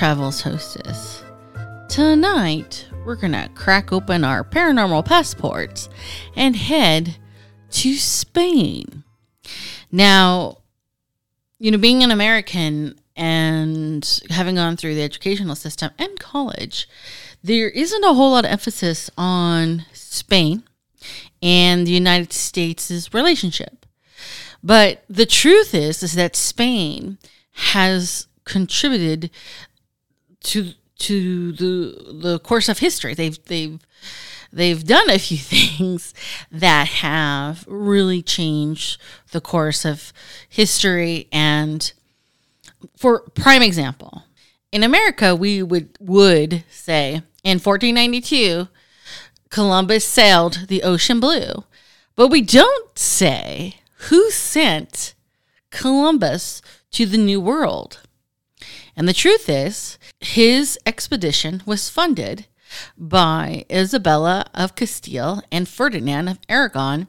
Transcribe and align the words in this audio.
Travels 0.00 0.40
hostess. 0.40 1.22
Tonight, 1.90 2.86
we're 3.04 3.16
gonna 3.16 3.50
crack 3.54 3.92
open 3.92 4.24
our 4.24 4.42
paranormal 4.42 5.04
passports 5.04 5.90
and 6.34 6.56
head 6.56 7.18
to 7.72 7.96
Spain. 7.96 9.04
Now, 9.92 10.56
you 11.58 11.70
know, 11.70 11.76
being 11.76 12.02
an 12.02 12.10
American 12.10 12.98
and 13.14 14.22
having 14.30 14.54
gone 14.54 14.78
through 14.78 14.94
the 14.94 15.02
educational 15.02 15.54
system 15.54 15.90
and 15.98 16.18
college, 16.18 16.88
there 17.44 17.68
isn't 17.68 18.02
a 18.02 18.14
whole 18.14 18.30
lot 18.30 18.46
of 18.46 18.52
emphasis 18.52 19.10
on 19.18 19.84
Spain 19.92 20.62
and 21.42 21.86
the 21.86 21.92
United 21.92 22.32
States' 22.32 23.12
relationship. 23.12 23.84
But 24.62 25.04
the 25.10 25.26
truth 25.26 25.74
is, 25.74 26.02
is 26.02 26.14
that 26.14 26.36
Spain 26.36 27.18
has 27.52 28.28
contributed 28.44 29.30
to 30.44 30.72
to 30.98 31.52
the 31.52 32.12
the 32.12 32.38
course 32.40 32.68
of 32.68 32.78
history. 32.78 33.14
They've 33.14 33.42
they've 33.44 33.80
they've 34.52 34.84
done 34.84 35.10
a 35.10 35.18
few 35.18 35.38
things 35.38 36.14
that 36.50 36.88
have 36.88 37.64
really 37.68 38.22
changed 38.22 39.00
the 39.32 39.40
course 39.40 39.84
of 39.84 40.12
history. 40.48 41.28
And 41.32 41.92
for 42.96 43.20
prime 43.34 43.62
example, 43.62 44.24
in 44.72 44.82
America, 44.82 45.34
we 45.34 45.62
would 45.62 45.96
would 46.00 46.64
say 46.70 47.22
in 47.42 47.58
1492, 47.58 48.68
Columbus 49.48 50.06
sailed 50.06 50.66
the 50.68 50.82
ocean 50.82 51.20
blue, 51.20 51.64
but 52.14 52.28
we 52.28 52.42
don't 52.42 52.98
say 52.98 53.76
who 54.08 54.30
sent 54.30 55.14
Columbus 55.70 56.62
to 56.92 57.06
the 57.06 57.18
New 57.18 57.40
World? 57.40 58.00
And 58.96 59.08
the 59.08 59.12
truth 59.12 59.48
is, 59.48 59.98
his 60.20 60.78
expedition 60.84 61.62
was 61.66 61.88
funded 61.88 62.46
by 62.96 63.64
Isabella 63.70 64.46
of 64.54 64.76
Castile 64.76 65.42
and 65.50 65.68
Ferdinand 65.68 66.28
of 66.28 66.38
Aragon, 66.48 67.08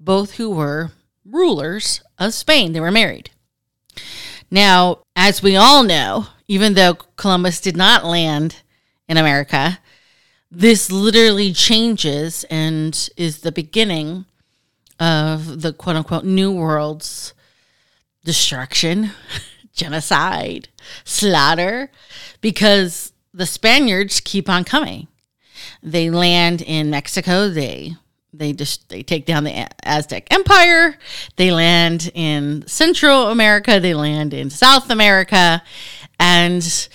both 0.00 0.34
who 0.34 0.50
were 0.50 0.92
rulers 1.24 2.02
of 2.18 2.34
Spain. 2.34 2.72
They 2.72 2.80
were 2.80 2.90
married. 2.90 3.30
Now, 4.50 5.00
as 5.16 5.42
we 5.42 5.56
all 5.56 5.82
know, 5.82 6.28
even 6.46 6.74
though 6.74 6.94
Columbus 6.94 7.60
did 7.60 7.76
not 7.76 8.04
land 8.04 8.62
in 9.08 9.16
America, 9.16 9.80
this 10.50 10.90
literally 10.90 11.52
changes 11.52 12.44
and 12.44 13.08
is 13.16 13.40
the 13.40 13.52
beginning 13.52 14.26
of 15.00 15.62
the 15.62 15.72
quote 15.72 15.96
unquote 15.96 16.24
New 16.24 16.52
World's 16.52 17.34
destruction, 18.24 19.10
genocide, 19.74 20.68
slaughter, 21.04 21.90
because 22.40 23.12
the 23.32 23.46
Spaniards 23.46 24.20
keep 24.20 24.48
on 24.48 24.64
coming. 24.64 25.08
They 25.82 26.10
land 26.10 26.62
in 26.62 26.90
Mexico. 26.90 27.48
They 27.48 27.96
they 28.32 28.52
just 28.52 28.88
they 28.88 29.02
take 29.02 29.26
down 29.26 29.44
the 29.44 29.68
Aztec 29.86 30.26
Empire. 30.32 30.98
They 31.36 31.52
land 31.52 32.10
in 32.14 32.66
Central 32.66 33.28
America. 33.28 33.78
They 33.78 33.94
land 33.94 34.34
in 34.34 34.50
South 34.50 34.90
America, 34.90 35.62
and 36.18 36.88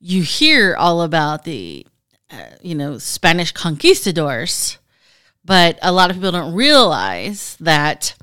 you 0.00 0.22
hear 0.22 0.76
all 0.76 1.02
about 1.02 1.44
the 1.44 1.86
uh, 2.30 2.36
you 2.62 2.74
know 2.74 2.98
Spanish 2.98 3.52
conquistadors 3.52 4.78
but 5.46 5.78
a 5.80 5.92
lot 5.92 6.10
of 6.10 6.16
people 6.16 6.32
don't 6.32 6.54
realize 6.54 7.56
that 7.60 8.14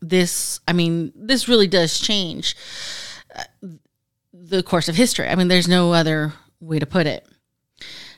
this, 0.00 0.60
I 0.66 0.72
mean, 0.72 1.12
this 1.14 1.46
really 1.46 1.68
does 1.68 2.00
change 2.00 2.56
the 4.32 4.62
course 4.62 4.88
of 4.88 4.96
history. 4.96 5.28
I 5.28 5.34
mean, 5.34 5.48
there's 5.48 5.68
no 5.68 5.92
other 5.92 6.32
way 6.60 6.78
to 6.78 6.86
put 6.86 7.06
it. 7.06 7.26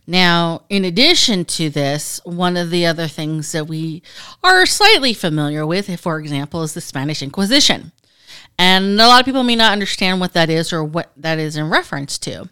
Now, 0.06 0.62
in 0.68 0.84
addition 0.84 1.44
to 1.46 1.68
this, 1.68 2.20
one 2.24 2.56
of 2.56 2.70
the 2.70 2.86
other 2.86 3.08
things 3.08 3.50
that 3.52 3.66
we 3.66 4.02
are 4.42 4.64
slightly 4.64 5.12
familiar 5.12 5.66
with, 5.66 5.98
for 6.00 6.20
example, 6.20 6.62
is 6.62 6.74
the 6.74 6.80
Spanish 6.80 7.22
Inquisition. 7.22 7.90
And 8.58 9.00
a 9.00 9.06
lot 9.08 9.20
of 9.20 9.26
people 9.26 9.42
may 9.42 9.56
not 9.56 9.72
understand 9.72 10.20
what 10.20 10.32
that 10.34 10.48
is 10.48 10.72
or 10.72 10.84
what 10.84 11.10
that 11.16 11.38
is 11.38 11.56
in 11.56 11.68
reference 11.68 12.18
to. 12.18 12.48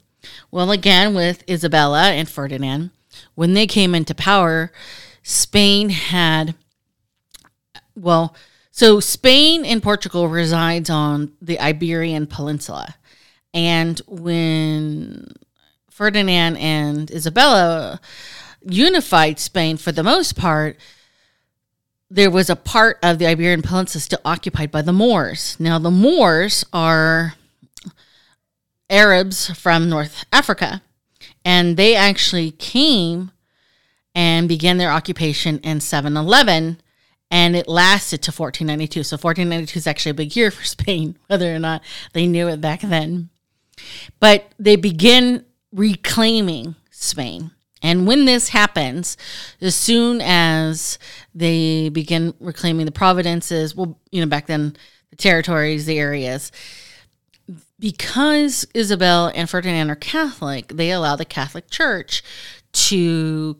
Well, 0.50 0.70
again, 0.70 1.14
with 1.14 1.48
Isabella 1.48 2.10
and 2.10 2.28
Ferdinand, 2.28 2.90
when 3.34 3.54
they 3.54 3.66
came 3.66 3.94
into 3.94 4.14
power, 4.14 4.72
Spain 5.22 5.90
had, 5.90 6.54
well, 7.94 8.34
so 8.76 8.98
Spain 8.98 9.64
and 9.64 9.80
Portugal 9.80 10.26
resides 10.26 10.90
on 10.90 11.30
the 11.40 11.60
Iberian 11.60 12.26
Peninsula. 12.26 12.96
And 13.54 14.00
when 14.08 15.32
Ferdinand 15.90 16.56
and 16.56 17.08
Isabella 17.12 18.00
unified 18.68 19.38
Spain 19.38 19.76
for 19.76 19.92
the 19.92 20.02
most 20.02 20.36
part, 20.36 20.76
there 22.10 22.32
was 22.32 22.50
a 22.50 22.56
part 22.56 22.98
of 23.00 23.20
the 23.20 23.28
Iberian 23.28 23.62
Peninsula 23.62 24.00
still 24.00 24.20
occupied 24.24 24.72
by 24.72 24.82
the 24.82 24.92
Moors. 24.92 25.54
Now, 25.60 25.78
the 25.78 25.92
Moors 25.92 26.64
are 26.72 27.34
Arabs 28.90 29.50
from 29.50 29.88
North 29.88 30.24
Africa, 30.32 30.82
and 31.44 31.76
they 31.76 31.94
actually 31.94 32.50
came 32.50 33.30
and 34.16 34.48
began 34.48 34.78
their 34.78 34.90
occupation 34.90 35.60
in 35.60 35.78
711 35.78 36.80
and 37.30 37.56
it 37.56 37.68
lasted 37.68 38.22
to 38.22 38.30
1492. 38.30 39.02
So 39.02 39.14
1492 39.16 39.78
is 39.78 39.86
actually 39.86 40.10
a 40.10 40.14
big 40.14 40.36
year 40.36 40.50
for 40.50 40.64
Spain, 40.64 41.18
whether 41.26 41.54
or 41.54 41.58
not 41.58 41.82
they 42.12 42.26
knew 42.26 42.48
it 42.48 42.60
back 42.60 42.80
then. 42.80 43.30
But 44.20 44.52
they 44.58 44.76
begin 44.76 45.44
reclaiming 45.72 46.76
Spain. 46.90 47.50
And 47.82 48.06
when 48.06 48.24
this 48.24 48.48
happens, 48.48 49.18
as 49.60 49.74
soon 49.74 50.22
as 50.22 50.98
they 51.34 51.90
begin 51.90 52.32
reclaiming 52.40 52.86
the 52.86 52.92
provinces, 52.92 53.74
well, 53.74 53.98
you 54.10 54.22
know, 54.22 54.26
back 54.26 54.46
then 54.46 54.74
the 55.10 55.16
territories, 55.16 55.84
the 55.84 55.98
areas, 55.98 56.50
because 57.78 58.66
Isabel 58.72 59.30
and 59.34 59.50
Ferdinand 59.50 59.90
are 59.90 59.96
Catholic, 59.96 60.68
they 60.68 60.90
allow 60.90 61.16
the 61.16 61.26
Catholic 61.26 61.68
Church 61.68 62.22
to 62.72 63.58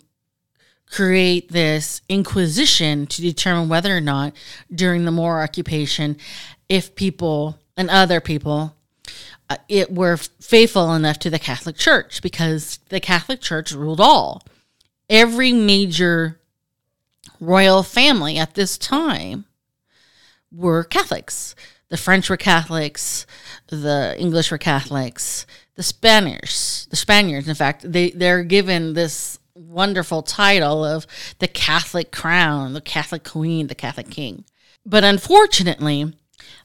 create 0.95 1.51
this 1.51 2.03
inquisition 2.09 3.05
to 3.05 3.21
determine 3.21 3.69
whether 3.69 3.97
or 3.97 4.01
not 4.01 4.33
during 4.73 5.05
the 5.05 5.11
Moor 5.11 5.43
occupation, 5.43 6.17
if 6.69 6.95
people 6.95 7.59
and 7.77 7.91
other 7.91 8.21
people 8.21 8.77
uh, 9.51 9.57
it 9.69 9.93
were 9.93 10.17
faithful 10.17 10.95
enough 10.95 11.19
to 11.19 11.31
the 11.31 11.39
Catholic 11.41 11.77
Church 11.77 12.23
because 12.23 12.79
the 12.91 13.01
Catholic 13.01 13.41
Church 13.41 13.73
ruled 13.73 14.01
all. 14.01 14.43
Every 15.11 15.53
major 15.53 16.39
royal 17.41 17.83
family 17.83 18.39
at 18.39 18.55
this 18.55 18.79
time 18.79 19.47
were 20.53 20.85
Catholics. 20.85 21.57
The 21.89 21.97
French 21.97 22.31
were 22.31 22.37
Catholics, 22.37 23.27
the 23.67 24.15
English 24.17 24.53
were 24.53 24.59
Catholics, 24.59 25.45
the 25.75 25.83
Spaniards, 25.83 26.87
the 26.89 26.97
Spaniards, 26.97 27.49
in 27.49 27.57
fact, 27.57 27.91
they, 27.91 28.11
they're 28.11 28.45
given 28.45 28.95
this 28.95 29.41
wonderful 29.55 30.23
title 30.23 30.85
of 30.85 31.07
the 31.39 31.49
Catholic 31.49 32.11
crown, 32.11 32.73
the 32.73 32.81
Catholic 32.81 33.25
queen, 33.25 33.69
the 33.69 33.75
Catholic 33.75 34.11
king. 34.11 34.45
But 34.85 35.05
unfortunately, 35.05 36.13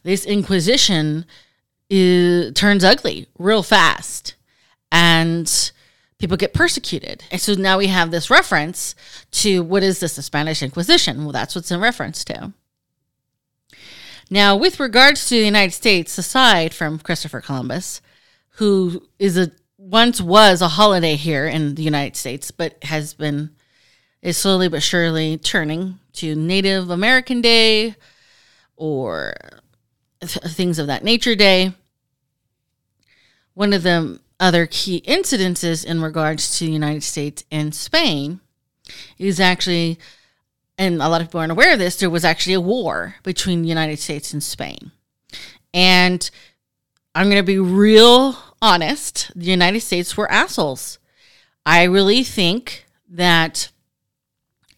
this 0.04 0.26
Inquisition 0.26 1.26
is, 1.90 2.54
turns 2.54 2.84
ugly 2.84 3.28
real 3.38 3.64
fast 3.64 4.36
and 4.92 5.72
people 6.18 6.38
get 6.38 6.54
persecuted. 6.54 7.24
And 7.32 7.40
so 7.40 7.54
now 7.54 7.78
we 7.78 7.88
have 7.88 8.12
this 8.12 8.30
reference 8.30 8.96
to 9.32 9.64
what 9.64 9.84
is 9.84 10.00
this, 10.00 10.16
the 10.16 10.22
Spanish 10.22 10.62
Inquisition? 10.62 11.24
Well, 11.24 11.32
that's 11.32 11.56
what's 11.56 11.72
in 11.72 11.80
reference 11.80 12.26
to. 12.26 12.54
Now, 14.30 14.56
with 14.56 14.80
regards 14.80 15.28
to 15.30 15.36
the 15.36 15.46
United 15.46 15.74
States, 15.74 16.18
aside 16.18 16.74
from 16.74 17.00
Christopher 17.00 17.42
Columbus, 17.42 18.02
who 18.58 19.08
is 19.18 19.38
a 19.38 19.52
once 19.90 20.22
was 20.22 20.62
a 20.62 20.68
holiday 20.68 21.16
here 21.16 21.48
in 21.48 21.74
the 21.76 21.82
United 21.82 22.16
States, 22.16 22.52
but 22.52 22.82
has 22.84 23.14
been 23.14 23.50
is 24.22 24.38
slowly 24.38 24.68
but 24.68 24.84
surely 24.84 25.38
turning 25.38 25.98
to 26.14 26.36
Native 26.36 26.90
American 26.90 27.42
Day 27.42 27.96
or 28.76 29.34
th- 30.20 30.54
things 30.54 30.78
of 30.78 30.88
that 30.88 31.04
nature 31.04 31.36
day. 31.36 31.74
One 33.54 33.74
of 33.74 33.84
the 33.84 34.20
other 34.40 34.68
key 34.68 35.02
incidences 35.08 35.86
in 35.86 36.02
regards 36.02 36.58
to 36.60 36.66
the 36.66 36.72
United 36.72 37.04
States 37.04 37.44
and 37.50 37.74
Spain 37.74 38.42
is 39.18 39.40
actually, 39.40 39.98
and 40.78 41.02
a 41.02 41.10
lot 41.10 41.22
of 41.22 41.28
people 41.28 41.40
aren't 41.40 41.52
aware 41.52 41.74
of 41.74 41.80
this, 41.80 41.96
there 41.96 42.10
was 42.10 42.26
actually 42.26 42.54
a 42.54 42.62
war 42.62 43.16
between 43.24 43.62
the 43.62 43.70
United 43.70 44.00
States 44.00 44.34
and 44.34 44.44
Spain. 44.44 44.92
And 45.74 46.30
I'm 47.16 47.30
going 47.30 47.42
to 47.42 47.44
be 47.44 47.60
real 47.60 48.38
honest, 48.62 49.32
the 49.36 49.46
United 49.46 49.82
States 49.82 50.16
were 50.16 50.32
assholes. 50.32 51.00
I 51.66 51.84
really 51.84 52.24
think 52.24 52.86
that 53.10 53.70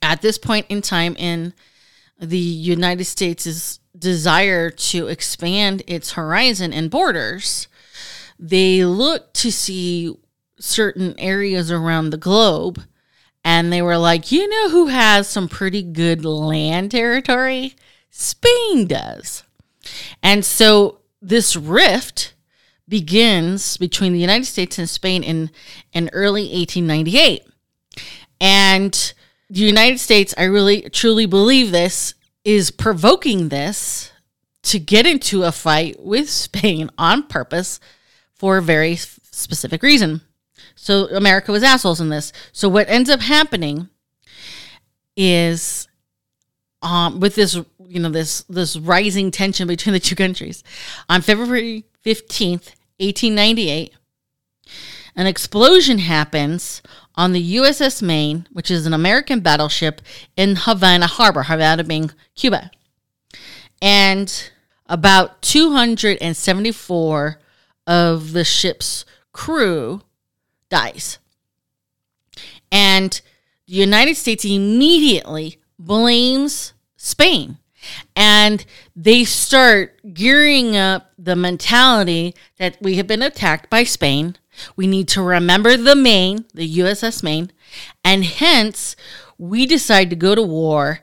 at 0.01 0.21
this 0.21 0.37
point 0.37 0.65
in 0.69 0.81
time 0.81 1.15
in 1.17 1.53
the 2.19 2.37
United 2.37 3.05
States' 3.05 3.79
desire 3.97 4.69
to 4.69 5.07
expand 5.07 5.83
its 5.87 6.13
horizon 6.13 6.73
and 6.73 6.89
borders, 6.89 7.67
they 8.39 8.83
looked 8.85 9.33
to 9.35 9.51
see 9.51 10.15
certain 10.59 11.15
areas 11.19 11.71
around 11.71 12.09
the 12.09 12.17
globe 12.17 12.83
and 13.43 13.73
they 13.73 13.81
were 13.81 13.97
like, 13.97 14.31
you 14.31 14.47
know 14.47 14.69
who 14.69 14.87
has 14.87 15.27
some 15.27 15.47
pretty 15.47 15.81
good 15.81 16.23
land 16.23 16.91
territory? 16.91 17.75
Spain 18.09 18.87
does. 18.87 19.43
And 20.21 20.45
so 20.45 20.99
this 21.21 21.55
rift 21.55 22.33
begins 22.91 23.77
between 23.77 24.11
the 24.11 24.19
United 24.19 24.45
States 24.45 24.77
and 24.77 24.87
Spain 24.87 25.23
in, 25.23 25.49
in 25.93 26.09
early 26.11 26.43
1898. 26.43 27.41
And 28.41 29.13
the 29.49 29.61
United 29.61 29.97
States, 29.97 30.35
I 30.37 30.43
really 30.43 30.81
truly 30.89 31.25
believe 31.25 31.71
this, 31.71 32.13
is 32.43 32.69
provoking 32.69 33.47
this 33.47 34.11
to 34.63 34.77
get 34.77 35.07
into 35.07 35.43
a 35.43 35.53
fight 35.53 36.03
with 36.03 36.29
Spain 36.29 36.91
on 36.97 37.23
purpose 37.23 37.79
for 38.33 38.57
a 38.57 38.61
very 38.61 38.97
specific 38.97 39.81
reason. 39.81 40.21
So 40.75 41.07
America 41.15 41.51
was 41.51 41.63
assholes 41.63 42.01
in 42.01 42.09
this. 42.09 42.33
So 42.51 42.67
what 42.67 42.89
ends 42.89 43.09
up 43.09 43.21
happening 43.21 43.87
is 45.15 45.87
um, 46.81 47.21
with 47.21 47.35
this, 47.35 47.55
you 47.87 47.99
know, 47.99 48.09
this 48.09 48.41
this 48.49 48.75
rising 48.75 49.31
tension 49.31 49.67
between 49.67 49.93
the 49.93 49.99
two 49.99 50.15
countries. 50.15 50.63
On 51.07 51.21
February 51.21 51.85
15th, 52.03 52.73
1898, 53.01 53.93
an 55.15 55.27
explosion 55.27 55.97
happens 55.97 56.81
on 57.15 57.33
the 57.33 57.55
USS 57.57 58.01
Maine, 58.01 58.47
which 58.51 58.71
is 58.71 58.85
an 58.85 58.93
American 58.93 59.41
battleship 59.41 60.01
in 60.37 60.55
Havana 60.55 61.07
Harbor, 61.07 61.43
Havana 61.43 61.83
being 61.83 62.11
Cuba. 62.35 62.71
And 63.81 64.51
about 64.85 65.41
274 65.41 67.39
of 67.87 68.31
the 68.33 68.43
ship's 68.43 69.03
crew 69.33 70.01
dies. 70.69 71.17
And 72.71 73.19
the 73.67 73.73
United 73.73 74.15
States 74.15 74.45
immediately 74.45 75.59
blames 75.79 76.73
Spain 76.95 77.57
and 78.15 78.65
they 78.95 79.23
start 79.23 79.99
gearing 80.13 80.75
up 80.75 81.11
the 81.17 81.35
mentality 81.35 82.35
that 82.57 82.77
we 82.81 82.95
have 82.95 83.07
been 83.07 83.21
attacked 83.21 83.69
by 83.69 83.83
Spain. 83.83 84.37
We 84.75 84.87
need 84.87 85.07
to 85.09 85.21
remember 85.21 85.77
the 85.77 85.95
Maine, 85.95 86.45
the 86.53 86.77
USS 86.79 87.23
Maine, 87.23 87.51
and 88.03 88.25
hence 88.25 88.95
we 89.37 89.65
decide 89.65 90.09
to 90.09 90.15
go 90.15 90.35
to 90.35 90.41
war 90.41 90.99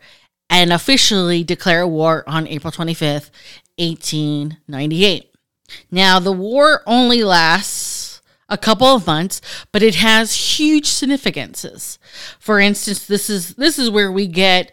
and 0.50 0.72
officially 0.72 1.44
declare 1.44 1.86
war 1.86 2.24
on 2.26 2.46
April 2.46 2.72
25th, 2.72 3.30
1898. 3.76 5.34
Now, 5.90 6.18
the 6.18 6.32
war 6.32 6.82
only 6.86 7.22
lasts 7.22 8.22
a 8.48 8.56
couple 8.56 8.86
of 8.86 9.06
months, 9.06 9.40
but 9.72 9.82
it 9.82 9.96
has 9.96 10.58
huge 10.58 10.86
significances. 10.86 11.98
For 12.38 12.58
instance, 12.58 13.06
this 13.06 13.28
is 13.28 13.54
this 13.54 13.78
is 13.78 13.90
where 13.90 14.10
we 14.10 14.26
get 14.26 14.72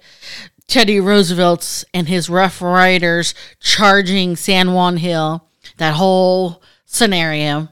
Teddy 0.68 1.00
Roosevelt's 1.00 1.86
and 1.94 2.08
his 2.08 2.30
Rough 2.30 2.62
Riders 2.62 3.34
charging 3.60 4.36
San 4.36 4.74
Juan 4.74 4.98
Hill, 4.98 5.48
that 5.78 5.96
whole 5.96 6.62
scenario. 6.86 7.70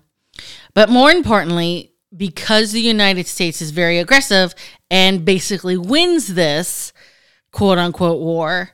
But 0.73 0.89
more 0.89 1.11
importantly, 1.11 1.93
because 2.15 2.71
the 2.71 2.81
United 2.81 3.27
States 3.27 3.61
is 3.61 3.71
very 3.71 3.97
aggressive 3.97 4.53
and 4.91 5.25
basically 5.25 5.77
wins 5.77 6.35
this 6.35 6.93
quote 7.51 7.77
unquote 7.77 8.21
war, 8.21 8.71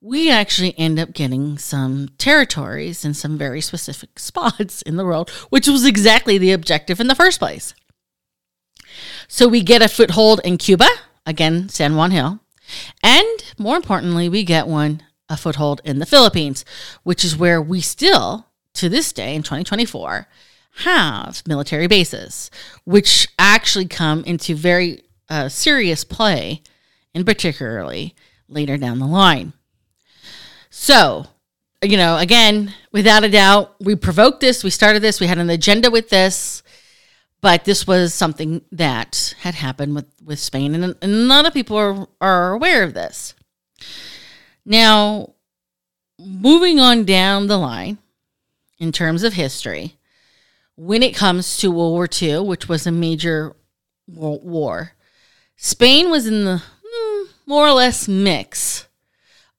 we 0.00 0.30
actually 0.30 0.78
end 0.78 0.98
up 0.98 1.12
getting 1.12 1.58
some 1.58 2.08
territories 2.18 3.04
in 3.04 3.14
some 3.14 3.36
very 3.36 3.60
specific 3.60 4.18
spots 4.18 4.82
in 4.82 4.96
the 4.96 5.04
world, 5.04 5.30
which 5.50 5.66
was 5.66 5.84
exactly 5.84 6.38
the 6.38 6.52
objective 6.52 7.00
in 7.00 7.08
the 7.08 7.14
first 7.14 7.38
place. 7.38 7.74
So 9.28 9.48
we 9.48 9.62
get 9.62 9.82
a 9.82 9.88
foothold 9.88 10.40
in 10.44 10.58
Cuba, 10.58 10.88
again, 11.26 11.68
San 11.68 11.96
Juan 11.96 12.12
Hill. 12.12 12.40
And 13.02 13.44
more 13.58 13.76
importantly, 13.76 14.28
we 14.28 14.44
get 14.44 14.66
one 14.66 15.02
a 15.28 15.36
foothold 15.36 15.80
in 15.84 15.98
the 15.98 16.06
Philippines, 16.06 16.64
which 17.02 17.24
is 17.24 17.36
where 17.36 17.60
we 17.60 17.80
still, 17.80 18.46
to 18.74 18.88
this 18.88 19.12
day 19.12 19.34
in 19.34 19.42
2024, 19.42 20.28
have 20.80 21.42
military 21.46 21.86
bases, 21.86 22.50
which 22.84 23.26
actually 23.38 23.86
come 23.86 24.22
into 24.24 24.54
very 24.54 25.02
uh, 25.28 25.48
serious 25.48 26.04
play, 26.04 26.62
in 27.14 27.24
particularly 27.24 28.14
later 28.48 28.76
down 28.76 28.98
the 28.98 29.06
line. 29.06 29.52
So, 30.70 31.26
you 31.82 31.96
know, 31.96 32.18
again, 32.18 32.74
without 32.92 33.24
a 33.24 33.30
doubt, 33.30 33.74
we 33.80 33.96
provoked 33.96 34.40
this, 34.40 34.62
we 34.62 34.70
started 34.70 35.00
this, 35.00 35.20
we 35.20 35.26
had 35.26 35.38
an 35.38 35.50
agenda 35.50 35.90
with 35.90 36.10
this. 36.10 36.62
But 37.46 37.64
this 37.64 37.86
was 37.86 38.12
something 38.12 38.62
that 38.72 39.36
had 39.38 39.54
happened 39.54 39.94
with, 39.94 40.06
with 40.20 40.40
Spain, 40.40 40.74
and, 40.74 40.96
and 41.00 41.12
a 41.12 41.26
lot 41.26 41.46
of 41.46 41.54
people 41.54 41.76
are, 41.76 42.08
are 42.20 42.52
aware 42.54 42.82
of 42.82 42.92
this. 42.92 43.36
Now, 44.64 45.34
moving 46.18 46.80
on 46.80 47.04
down 47.04 47.46
the 47.46 47.56
line 47.56 47.98
in 48.80 48.90
terms 48.90 49.22
of 49.22 49.34
history, 49.34 49.94
when 50.74 51.04
it 51.04 51.14
comes 51.14 51.58
to 51.58 51.70
World 51.70 51.92
War 51.92 52.08
II, 52.20 52.40
which 52.40 52.68
was 52.68 52.84
a 52.84 52.90
major 52.90 53.54
war, 54.08 54.94
Spain 55.54 56.10
was 56.10 56.26
in 56.26 56.46
the 56.46 56.62
hmm, 56.84 57.26
more 57.46 57.68
or 57.68 57.74
less 57.74 58.08
mix 58.08 58.88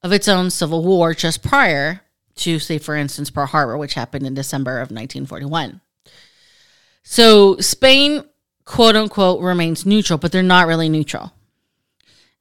of 0.04 0.12
its 0.12 0.28
own 0.28 0.50
civil 0.50 0.84
war 0.84 1.14
just 1.14 1.42
prior 1.42 2.02
to, 2.36 2.60
say, 2.60 2.80
for 2.80 2.98
instance, 2.98 3.30
Pearl 3.30 3.46
Harbor, 3.46 3.78
which 3.78 3.94
happened 3.94 4.28
in 4.28 4.34
December 4.34 4.74
of 4.74 4.92
1941. 4.92 5.80
So 7.10 7.56
Spain, 7.60 8.26
quote 8.66 8.98
unquote, 8.98 9.42
remains 9.42 9.86
neutral, 9.86 10.20
but 10.20 10.34
they're 10.34 10.44
not 10.44 10.68
really 10.68 10.90
neutral. 10.90 11.32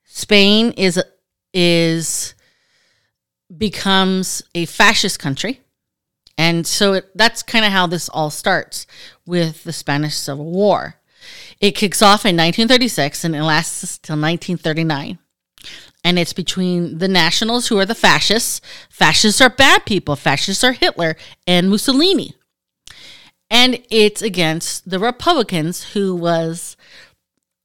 Spain 0.05 0.73
is 0.73 1.01
is 1.55 2.35
becomes 3.57 4.43
a 4.57 4.67
fascist 4.67 5.21
country. 5.21 5.61
And 6.37 6.67
so 6.67 6.95
it, 6.95 7.17
that's 7.17 7.45
kind 7.45 7.65
of 7.65 7.71
how 7.71 7.87
this 7.87 8.09
all 8.09 8.29
starts 8.29 8.89
with 9.25 9.63
the 9.63 9.73
Spanish 9.73 10.17
Civil 10.17 10.51
War. 10.51 10.97
It 11.61 11.77
kicks 11.77 12.03
off 12.03 12.27
in 12.27 12.37
1936 12.37 13.23
and 13.23 13.37
it 13.37 13.45
lasts 13.45 13.99
till 13.99 14.15
1939. 14.17 15.21
And 16.03 16.19
it's 16.19 16.33
between 16.33 16.99
the 16.99 17.09
nationals, 17.09 17.69
who 17.69 17.79
are 17.79 17.87
the 17.87 17.95
fascists. 17.95 18.61
Fascists 18.91 19.41
are 19.41 19.49
bad 19.49 19.87
people. 19.87 20.17
Fascists 20.17 20.65
are 20.65 20.73
Hitler 20.73 21.17
and 21.47 21.71
Mussolini 21.71 22.35
and 23.51 23.83
it's 23.91 24.23
against 24.23 24.89
the 24.89 24.99
Republicans, 24.99 25.93
who 25.93 26.15
was 26.15 26.77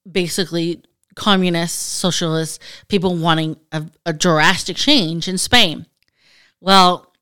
basically 0.10 0.84
communist, 1.16 1.78
socialist 1.78 2.62
people 2.88 3.16
wanting 3.16 3.58
a, 3.72 3.86
a 4.06 4.14
drastic 4.14 4.78
change 4.78 5.28
in 5.28 5.38
Spain. 5.38 5.86
Well, 6.60 7.14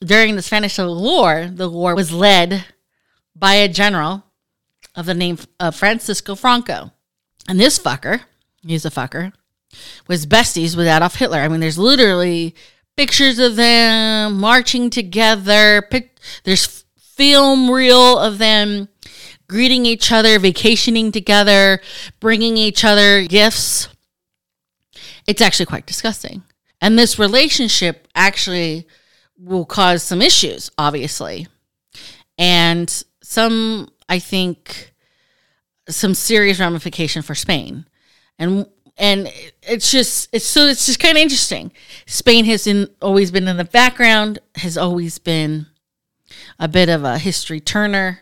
during 0.00 0.36
the 0.36 0.42
Spanish 0.42 0.74
Civil 0.74 1.00
War, 1.02 1.48
the 1.52 1.68
war 1.68 1.94
was 1.94 2.12
led 2.12 2.64
by 3.34 3.54
a 3.54 3.68
general 3.68 4.24
of 4.94 5.06
the 5.06 5.14
name 5.14 5.38
of 5.58 5.74
Francisco 5.74 6.34
Franco. 6.34 6.92
And 7.48 7.58
this 7.58 7.78
fucker, 7.78 8.22
he's 8.62 8.84
a 8.84 8.90
fucker, 8.90 9.32
was 10.06 10.26
besties 10.26 10.76
with 10.76 10.86
Adolf 10.86 11.16
Hitler. 11.16 11.38
I 11.38 11.48
mean, 11.48 11.60
there's 11.60 11.78
literally 11.78 12.54
pictures 12.96 13.38
of 13.38 13.56
them 13.56 14.38
marching 14.38 14.88
together. 14.88 15.88
There's 16.44 16.83
film 17.16 17.70
reel 17.70 18.18
of 18.18 18.38
them 18.38 18.88
greeting 19.48 19.86
each 19.86 20.10
other, 20.10 20.38
vacationing 20.38 21.12
together, 21.12 21.80
bringing 22.20 22.56
each 22.56 22.84
other 22.84 23.24
gifts. 23.24 23.88
It's 25.26 25.42
actually 25.42 25.66
quite 25.66 25.86
disgusting. 25.86 26.42
And 26.80 26.98
this 26.98 27.18
relationship 27.18 28.08
actually 28.14 28.86
will 29.38 29.64
cause 29.64 30.02
some 30.02 30.20
issues, 30.20 30.70
obviously. 30.76 31.46
And 32.38 32.90
some, 33.22 33.90
I 34.08 34.18
think, 34.18 34.92
some 35.88 36.14
serious 36.14 36.58
ramification 36.58 37.22
for 37.22 37.34
Spain. 37.34 37.86
And 38.38 38.66
and 38.96 39.32
it's 39.62 39.90
just 39.90 40.28
it's 40.32 40.44
so 40.44 40.66
it's 40.66 40.86
just 40.86 41.00
kind 41.00 41.16
of 41.16 41.22
interesting. 41.22 41.72
Spain 42.06 42.44
has 42.46 42.66
in, 42.66 42.88
always 43.00 43.30
been 43.30 43.48
in 43.48 43.56
the 43.56 43.64
background, 43.64 44.38
has 44.56 44.76
always 44.76 45.18
been 45.18 45.66
a 46.58 46.68
bit 46.68 46.88
of 46.88 47.04
a 47.04 47.18
history 47.18 47.60
turner, 47.60 48.20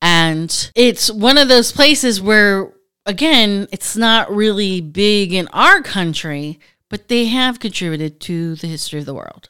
and 0.00 0.70
it's 0.74 1.10
one 1.10 1.38
of 1.38 1.48
those 1.48 1.72
places 1.72 2.20
where 2.20 2.72
again, 3.08 3.66
it's 3.72 3.96
not 3.96 4.30
really 4.30 4.82
big 4.82 5.32
in 5.32 5.48
our 5.48 5.80
country, 5.80 6.60
but 6.90 7.08
they 7.08 7.24
have 7.24 7.58
contributed 7.58 8.20
to 8.20 8.54
the 8.56 8.66
history 8.66 9.00
of 9.00 9.06
the 9.06 9.14
world. 9.14 9.48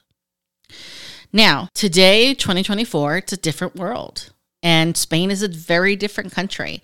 Now, 1.32 1.68
today, 1.74 2.34
2024, 2.34 3.18
it's 3.18 3.32
a 3.32 3.36
different 3.36 3.74
world, 3.74 4.32
and 4.62 4.96
Spain 4.96 5.30
is 5.30 5.42
a 5.42 5.48
very 5.48 5.96
different 5.96 6.32
country. 6.32 6.82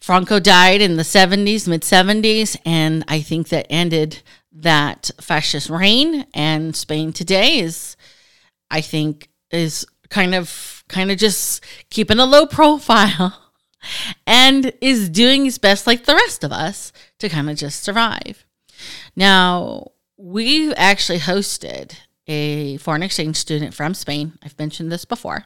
Franco 0.00 0.40
died 0.40 0.80
in 0.82 0.96
the 0.96 1.04
70s, 1.04 1.68
mid 1.68 1.82
70s, 1.82 2.56
and 2.66 3.04
I 3.06 3.20
think 3.20 3.48
that 3.48 3.66
ended 3.70 4.22
that 4.52 5.12
fascist 5.20 5.70
reign. 5.70 6.26
And 6.34 6.74
Spain 6.74 7.12
today 7.12 7.60
is, 7.60 7.96
I 8.70 8.80
think, 8.80 9.30
is 9.52 9.86
kind 10.12 10.34
of 10.34 10.84
kind 10.88 11.10
of 11.10 11.16
just 11.16 11.64
keeping 11.90 12.18
a 12.18 12.26
low 12.26 12.46
profile 12.46 13.50
and 14.26 14.72
is 14.80 15.08
doing 15.08 15.44
his 15.44 15.58
best 15.58 15.86
like 15.86 16.04
the 16.04 16.14
rest 16.14 16.44
of 16.44 16.52
us 16.52 16.92
to 17.18 17.28
kind 17.28 17.50
of 17.50 17.56
just 17.56 17.82
survive. 17.82 18.44
Now, 19.16 19.92
we've 20.16 20.72
actually 20.76 21.18
hosted 21.18 21.96
a 22.28 22.76
foreign 22.76 23.02
exchange 23.02 23.36
student 23.36 23.74
from 23.74 23.94
Spain. 23.94 24.38
I've 24.44 24.58
mentioned 24.58 24.92
this 24.92 25.04
before. 25.04 25.44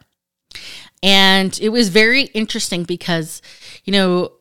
And 1.03 1.59
it 1.61 1.69
was 1.69 1.89
very 1.89 2.23
interesting 2.23 2.85
because, 2.85 3.41
you 3.85 3.93
know, 3.93 4.33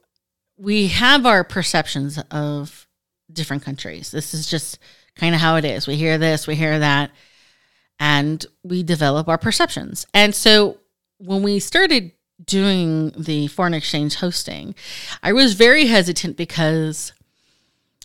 we 0.58 0.88
have 0.88 1.26
our 1.26 1.44
perceptions 1.44 2.18
of 2.32 2.88
different 3.32 3.64
countries. 3.64 4.12
This 4.12 4.34
is 4.34 4.48
just 4.48 4.80
kind 5.16 5.36
of 5.36 5.42
how 5.42 5.56
it 5.58 5.66
is. 5.66 5.88
We 5.88 5.96
hear 5.96 6.18
this, 6.18 6.48
we 6.48 6.56
hear 6.56 6.80
that, 6.80 7.12
and 8.00 8.46
we 8.64 8.84
develop 8.84 9.28
our 9.28 9.38
perceptions. 9.38 10.06
And 10.14 10.34
so 10.36 10.78
when 11.18 11.44
we 11.44 11.60
started 11.60 12.12
doing 12.44 13.12
the 13.18 13.48
foreign 13.48 13.74
exchange 13.74 14.16
hosting, 14.16 14.76
I 15.24 15.34
was 15.34 15.54
very 15.54 15.88
hesitant 15.88 16.38
because 16.38 17.14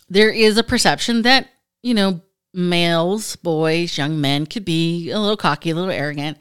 there 0.09 0.29
is 0.29 0.57
a 0.57 0.63
perception 0.63 1.23
that, 1.23 1.49
you 1.81 1.93
know, 1.93 2.21
males, 2.53 3.35
boys, 3.37 3.97
young 3.97 4.19
men 4.19 4.45
could 4.45 4.65
be 4.65 5.09
a 5.11 5.19
little 5.19 5.37
cocky, 5.37 5.69
a 5.69 5.75
little 5.75 5.91
arrogant. 5.91 6.37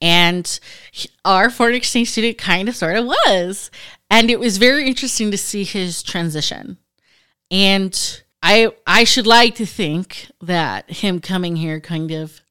And 0.00 0.58
our 1.24 1.48
foreign 1.48 1.74
exchange 1.74 2.10
student 2.10 2.38
kind 2.38 2.68
of 2.68 2.76
sort 2.76 2.96
of 2.96 3.06
was. 3.06 3.70
And 4.10 4.30
it 4.30 4.40
was 4.40 4.58
very 4.58 4.86
interesting 4.86 5.30
to 5.30 5.38
see 5.38 5.64
his 5.64 6.02
transition. 6.02 6.78
And 7.50 8.22
I 8.42 8.72
I 8.86 9.04
should 9.04 9.26
like 9.26 9.54
to 9.56 9.66
think 9.66 10.26
that 10.40 10.90
him 10.90 11.20
coming 11.20 11.56
here 11.56 11.80
kind 11.80 12.10
of 12.10 12.41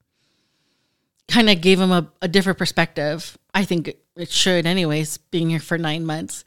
kind 1.32 1.48
of 1.48 1.62
gave 1.62 1.80
him 1.80 1.90
a, 1.90 2.06
a 2.20 2.28
different 2.28 2.58
perspective. 2.58 3.38
I 3.54 3.64
think 3.64 3.96
it 4.16 4.30
should 4.30 4.66
anyways, 4.66 5.16
being 5.16 5.48
here 5.48 5.60
for 5.60 5.78
nine 5.78 6.04
months. 6.04 6.44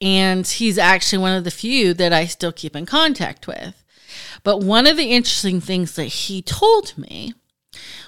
And 0.00 0.46
he's 0.46 0.78
actually 0.78 1.18
one 1.18 1.36
of 1.36 1.42
the 1.42 1.50
few 1.50 1.92
that 1.94 2.12
I 2.12 2.26
still 2.26 2.52
keep 2.52 2.76
in 2.76 2.86
contact 2.86 3.48
with. 3.48 3.84
But 4.44 4.60
one 4.60 4.86
of 4.86 4.96
the 4.96 5.10
interesting 5.10 5.60
things 5.60 5.96
that 5.96 6.04
he 6.04 6.42
told 6.42 6.96
me 6.96 7.34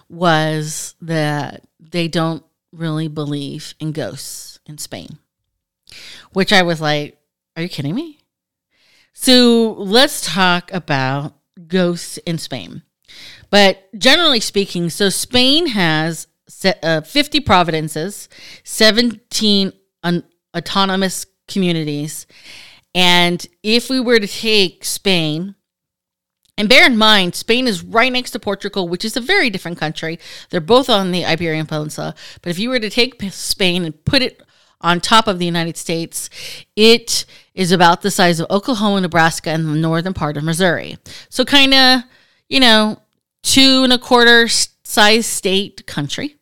was 0.08 0.94
that 1.00 1.64
they 1.80 2.06
don't 2.06 2.44
really 2.72 3.08
believe 3.08 3.74
in 3.80 3.90
ghosts 3.90 4.60
in 4.64 4.78
Spain, 4.78 5.18
which 6.32 6.52
I 6.52 6.62
was 6.62 6.80
like, 6.80 7.18
are 7.56 7.62
you 7.62 7.68
kidding 7.68 7.94
me? 7.94 8.20
So 9.12 9.72
let's 9.72 10.24
talk 10.24 10.72
about 10.72 11.34
ghosts 11.66 12.18
in 12.18 12.38
Spain. 12.38 12.82
But 13.50 13.88
generally 13.98 14.40
speaking, 14.40 14.90
so 14.90 15.08
Spain 15.08 15.68
has 15.68 16.26
uh, 16.82 17.00
50 17.02 17.40
provinces, 17.40 18.28
17 18.64 19.72
un- 20.02 20.24
autonomous 20.56 21.26
communities. 21.48 22.26
And 22.94 23.46
if 23.62 23.88
we 23.90 24.00
were 24.00 24.18
to 24.18 24.26
take 24.26 24.84
Spain, 24.84 25.54
and 26.58 26.68
bear 26.68 26.86
in 26.86 26.98
mind, 26.98 27.34
Spain 27.34 27.66
is 27.66 27.82
right 27.82 28.12
next 28.12 28.32
to 28.32 28.38
Portugal, 28.38 28.86
which 28.88 29.04
is 29.04 29.16
a 29.16 29.20
very 29.20 29.48
different 29.48 29.78
country. 29.78 30.18
They're 30.50 30.60
both 30.60 30.90
on 30.90 31.10
the 31.10 31.24
Iberian 31.24 31.66
Peninsula. 31.66 32.14
But 32.42 32.50
if 32.50 32.58
you 32.58 32.68
were 32.68 32.78
to 32.78 32.90
take 32.90 33.20
Spain 33.32 33.84
and 33.84 34.04
put 34.04 34.22
it 34.22 34.42
on 34.82 35.00
top 35.00 35.26
of 35.26 35.38
the 35.38 35.46
United 35.46 35.76
States, 35.76 36.28
it 36.76 37.24
is 37.54 37.72
about 37.72 38.02
the 38.02 38.10
size 38.10 38.38
of 38.38 38.50
Oklahoma, 38.50 39.00
Nebraska, 39.00 39.50
and 39.50 39.66
the 39.66 39.74
northern 39.74 40.12
part 40.12 40.36
of 40.36 40.44
Missouri. 40.44 40.98
So, 41.30 41.44
kind 41.44 41.72
of, 41.72 42.02
you 42.52 42.60
know, 42.60 42.98
two 43.42 43.82
and 43.82 43.94
a 43.94 43.98
quarter 43.98 44.46
size 44.46 45.24
state 45.24 45.86
country. 45.86 46.36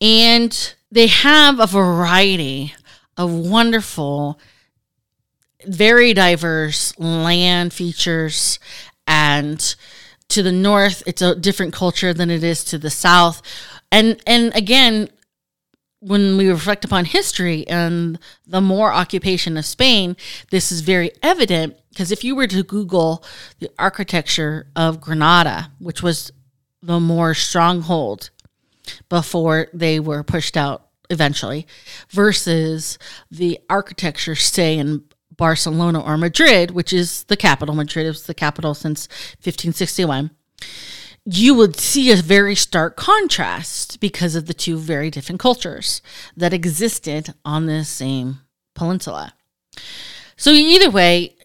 And 0.00 0.74
they 0.90 1.06
have 1.06 1.60
a 1.60 1.68
variety 1.68 2.74
of 3.16 3.32
wonderful, 3.32 4.40
very 5.64 6.14
diverse 6.14 6.98
land 6.98 7.72
features 7.72 8.58
and 9.06 9.76
to 10.30 10.42
the 10.42 10.50
north 10.50 11.02
it's 11.06 11.22
a 11.22 11.36
different 11.36 11.72
culture 11.72 12.12
than 12.12 12.28
it 12.28 12.42
is 12.42 12.64
to 12.64 12.78
the 12.78 12.90
south 12.90 13.42
and 13.92 14.18
and 14.26 14.56
again 14.56 15.08
when 16.04 16.36
we 16.36 16.48
reflect 16.48 16.84
upon 16.84 17.06
history 17.06 17.66
and 17.66 18.18
the 18.46 18.60
Moor 18.60 18.92
occupation 18.92 19.56
of 19.56 19.64
Spain, 19.64 20.16
this 20.50 20.70
is 20.70 20.82
very 20.82 21.10
evident 21.22 21.78
because 21.94 22.10
if 22.10 22.24
you 22.24 22.34
were 22.34 22.48
to 22.48 22.62
Google 22.64 23.24
the 23.60 23.70
architecture 23.78 24.66
of 24.74 25.00
Granada, 25.00 25.70
which 25.78 26.02
was 26.02 26.32
the 26.82 26.98
Moor 26.98 27.34
stronghold 27.34 28.30
before 29.08 29.68
they 29.72 30.00
were 30.00 30.24
pushed 30.24 30.56
out 30.56 30.88
eventually, 31.08 31.66
versus 32.10 32.98
the 33.30 33.60
architecture, 33.70 34.34
say, 34.34 34.76
in 34.76 35.04
Barcelona 35.36 36.00
or 36.00 36.18
Madrid, 36.18 36.72
which 36.72 36.92
is 36.92 37.24
the 37.24 37.36
capital. 37.36 37.74
Madrid 37.74 38.06
is 38.06 38.24
the 38.24 38.34
capital 38.34 38.74
since 38.74 39.06
1561. 39.42 40.30
You 41.24 41.54
would 41.54 41.76
see 41.76 42.10
a 42.10 42.16
very 42.16 42.54
stark 42.54 42.96
contrast 42.96 44.00
because 44.00 44.34
of 44.34 44.46
the 44.46 44.54
two 44.54 44.76
very 44.76 45.10
different 45.10 45.40
cultures 45.40 46.02
that 46.36 46.52
existed 46.52 47.34
on 47.44 47.66
the 47.66 47.84
same 47.84 48.40
peninsula. 48.74 49.32
So, 50.36 50.50
either 50.50 50.90
way, 50.90 51.36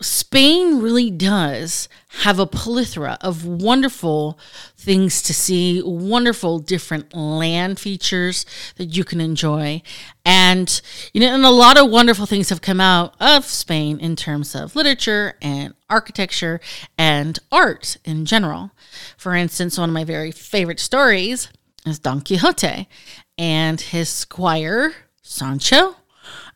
Spain 0.00 0.80
really 0.80 1.10
does 1.10 1.88
have 2.22 2.38
a 2.38 2.46
plethora 2.46 3.18
of 3.20 3.44
wonderful 3.44 4.38
things 4.76 5.20
to 5.22 5.34
see, 5.34 5.82
wonderful 5.84 6.58
different 6.58 7.14
land 7.14 7.78
features 7.78 8.46
that 8.76 8.86
you 8.86 9.04
can 9.04 9.20
enjoy. 9.20 9.82
And, 10.24 10.80
you 11.12 11.20
know, 11.20 11.34
and 11.34 11.44
a 11.44 11.50
lot 11.50 11.78
of 11.78 11.90
wonderful 11.90 12.24
things 12.24 12.48
have 12.48 12.62
come 12.62 12.80
out 12.80 13.14
of 13.20 13.44
Spain 13.44 14.00
in 14.00 14.16
terms 14.16 14.54
of 14.54 14.74
literature 14.74 15.34
and 15.42 15.74
architecture 15.90 16.60
and 16.96 17.38
art 17.52 17.98
in 18.04 18.24
general. 18.24 18.70
For 19.18 19.34
instance, 19.34 19.78
one 19.78 19.90
of 19.90 19.94
my 19.94 20.04
very 20.04 20.30
favorite 20.30 20.80
stories 20.80 21.50
is 21.84 21.98
Don 21.98 22.22
Quixote 22.22 22.88
and 23.36 23.80
his 23.80 24.08
squire, 24.08 24.94
Sancho. 25.20 25.96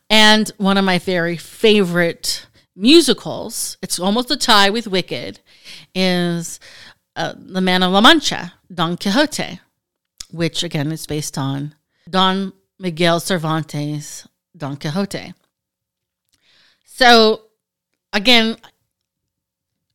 And 0.09 0.49
one 0.57 0.77
of 0.77 0.85
my 0.85 0.99
very 0.99 1.37
favorite 1.37 2.45
musicals, 2.75 3.77
it's 3.81 3.99
almost 3.99 4.31
a 4.31 4.37
tie 4.37 4.69
with 4.69 4.87
Wicked, 4.87 5.39
is 5.93 6.59
uh, 7.15 7.33
The 7.37 7.61
Man 7.61 7.83
of 7.83 7.91
La 7.91 8.01
Mancha, 8.01 8.53
Don 8.73 8.97
Quixote, 8.97 9.59
which 10.31 10.63
again 10.63 10.91
is 10.91 11.07
based 11.07 11.37
on 11.37 11.75
Don 12.09 12.53
Miguel 12.77 13.19
Cervantes' 13.19 14.27
Don 14.55 14.75
Quixote. 14.77 15.33
So, 16.83 17.41
again, 18.13 18.57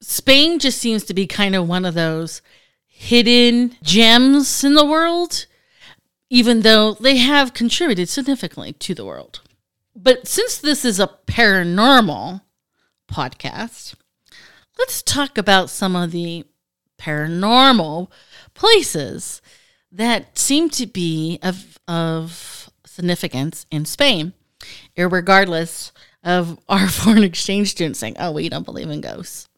Spain 0.01 0.59
just 0.59 0.79
seems 0.79 1.05
to 1.05 1.15
be 1.15 1.27
kind 1.27 1.55
of 1.55 1.69
one 1.69 1.85
of 1.85 1.95
those 1.95 2.43
hidden 2.87 3.77
gems 3.83 4.65
in 4.65 4.75
the 4.75 4.85
world, 4.85 5.47
even 6.29 6.61
though 6.61 6.95
they 6.95 7.17
have 7.17 7.55
contributed 7.55 8.09
significantly 8.09 8.73
to 8.75 8.95
the 8.95 9.05
world. 9.05 9.41
But 9.97 10.27
since 10.27 10.59
this 10.59 10.85
is 10.85 11.01
a 11.01 11.11
paranormal 11.27 12.43
podcast, 13.11 13.95
let's 14.79 15.03
talk 15.03 15.37
about 15.37 15.71
some 15.71 15.97
of 15.97 16.11
the 16.11 16.45
paranormal 16.99 18.11
places 18.55 19.43
that 19.93 20.39
seem 20.39 20.71
to 20.71 20.87
be 20.87 21.39
of, 21.43 21.79
of 21.89 22.71
significance 22.85 23.67
in 23.71 23.85
Spain, 23.85 24.33
regardless 24.97 25.93
of 26.23 26.59
our 26.69 26.89
foreign 26.89 27.25
exchange 27.25 27.71
students 27.71 27.99
saying, 27.99 28.17
oh, 28.19 28.33
we 28.33 28.49
don't 28.49 28.65
believe 28.65 28.91
in 28.91 29.01
ghosts. 29.01 29.49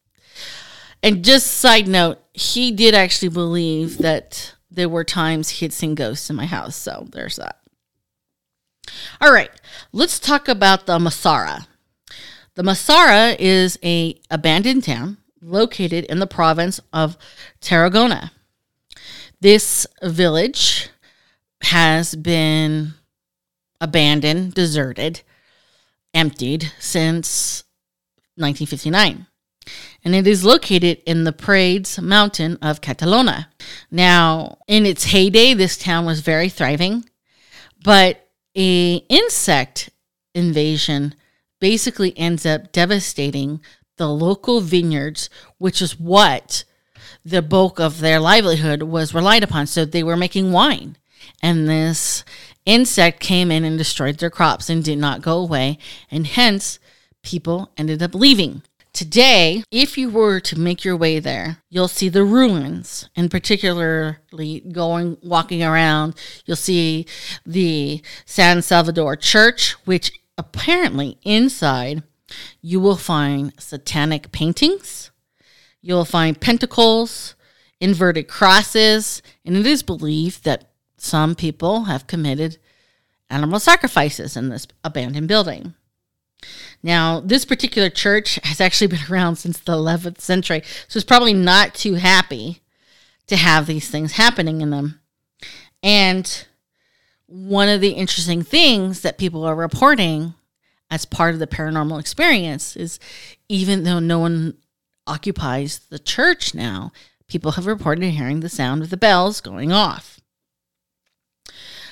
And 1.02 1.24
just 1.24 1.48
side 1.48 1.88
note, 1.88 2.20
he 2.32 2.70
did 2.70 2.94
actually 2.94 3.28
believe 3.28 3.98
that 3.98 4.54
there 4.70 4.88
were 4.88 5.04
times 5.04 5.48
he 5.48 5.64
had 5.64 5.72
seen 5.72 5.94
ghosts 5.94 6.30
in 6.30 6.36
my 6.36 6.46
house. 6.46 6.76
So 6.76 7.06
there's 7.10 7.36
that. 7.36 7.58
All 9.20 9.32
right, 9.32 9.50
let's 9.92 10.18
talk 10.18 10.48
about 10.48 10.86
the 10.86 10.98
Mussara. 10.98 11.66
The 12.54 12.62
Mussara 12.62 13.34
is 13.38 13.78
a 13.82 14.20
abandoned 14.30 14.84
town 14.84 15.16
located 15.40 16.04
in 16.04 16.18
the 16.18 16.26
province 16.26 16.80
of 16.92 17.16
Tarragona. 17.62 18.30
This 19.40 19.86
village 20.02 20.90
has 21.62 22.14
been 22.14 22.92
abandoned, 23.80 24.52
deserted, 24.52 25.22
emptied 26.12 26.70
since 26.78 27.64
1959. 28.36 29.26
And 30.04 30.14
it 30.14 30.26
is 30.26 30.44
located 30.44 31.00
in 31.06 31.24
the 31.24 31.32
Prades 31.32 31.98
mountain 32.02 32.58
of 32.60 32.82
Catalonia. 32.82 33.48
Now, 33.90 34.58
in 34.68 34.84
its 34.84 35.04
heyday, 35.04 35.54
this 35.54 35.78
town 35.78 36.04
was 36.04 36.20
very 36.20 36.50
thriving, 36.50 37.08
but 37.82 38.28
a 38.54 38.96
insect 39.08 39.88
invasion 40.34 41.14
basically 41.62 42.12
ends 42.18 42.44
up 42.44 42.72
devastating 42.72 43.60
the 43.96 44.08
local 44.08 44.60
vineyards, 44.60 45.30
which 45.58 45.80
is 45.80 45.96
what 45.96 46.64
the 47.24 47.40
bulk 47.40 47.78
of 47.78 48.00
their 48.00 48.18
livelihood 48.18 48.82
was 48.82 49.14
relied 49.14 49.44
upon. 49.44 49.68
So 49.68 49.84
they 49.84 50.02
were 50.02 50.16
making 50.16 50.50
wine. 50.50 50.96
And 51.40 51.68
this 51.68 52.24
insect 52.66 53.20
came 53.20 53.52
in 53.52 53.62
and 53.62 53.78
destroyed 53.78 54.18
their 54.18 54.28
crops 54.28 54.68
and 54.68 54.82
did 54.82 54.98
not 54.98 55.22
go 55.22 55.38
away. 55.38 55.78
And 56.10 56.26
hence, 56.26 56.80
people 57.22 57.70
ended 57.76 58.02
up 58.02 58.12
leaving. 58.12 58.62
Today, 58.92 59.62
if 59.70 59.96
you 59.96 60.10
were 60.10 60.40
to 60.40 60.58
make 60.58 60.84
your 60.84 60.96
way 60.96 61.20
there, 61.20 61.58
you'll 61.70 61.86
see 61.86 62.08
the 62.08 62.24
ruins, 62.24 63.08
and 63.14 63.30
particularly 63.30 64.60
going 64.72 65.16
walking 65.22 65.62
around, 65.62 66.14
you'll 66.44 66.56
see 66.56 67.06
the 67.46 68.02
San 68.26 68.60
Salvador 68.62 69.16
Church, 69.16 69.72
which 69.86 70.10
apparently 70.38 71.18
inside 71.22 72.02
you 72.60 72.80
will 72.80 72.96
find 72.96 73.52
satanic 73.58 74.32
paintings, 74.32 75.10
you'll 75.80 76.04
find 76.04 76.40
pentacles, 76.40 77.34
inverted 77.80 78.28
crosses, 78.28 79.22
and 79.44 79.56
it 79.56 79.66
is 79.66 79.82
believed 79.82 80.44
that 80.44 80.70
some 80.96 81.34
people 81.34 81.84
have 81.84 82.06
committed 82.06 82.58
animal 83.28 83.58
sacrifices 83.58 84.36
in 84.36 84.48
this 84.48 84.66
abandoned 84.84 85.28
building. 85.28 85.74
Now, 86.82 87.20
this 87.20 87.44
particular 87.44 87.90
church 87.90 88.38
has 88.44 88.60
actually 88.60 88.88
been 88.88 89.00
around 89.10 89.36
since 89.36 89.58
the 89.58 89.72
11th 89.72 90.20
century, 90.20 90.62
so 90.88 90.98
it's 90.98 91.04
probably 91.04 91.34
not 91.34 91.74
too 91.74 91.94
happy 91.94 92.62
to 93.26 93.36
have 93.36 93.66
these 93.66 93.88
things 93.88 94.12
happening 94.12 94.60
in 94.60 94.70
them. 94.70 95.00
And 95.82 96.46
one 97.32 97.68
of 97.68 97.80
the 97.80 97.92
interesting 97.92 98.42
things 98.42 99.00
that 99.00 99.16
people 99.16 99.44
are 99.44 99.54
reporting 99.54 100.34
as 100.90 101.06
part 101.06 101.32
of 101.32 101.40
the 101.40 101.46
paranormal 101.46 101.98
experience 101.98 102.76
is 102.76 103.00
even 103.48 103.84
though 103.84 103.98
no 103.98 104.18
one 104.18 104.58
occupies 105.06 105.80
the 105.88 105.98
church 105.98 106.54
now, 106.54 106.92
people 107.28 107.52
have 107.52 107.66
reported 107.66 108.04
hearing 108.10 108.40
the 108.40 108.48
sound 108.50 108.82
of 108.82 108.90
the 108.90 108.96
bells 108.98 109.40
going 109.40 109.72
off. 109.72 110.20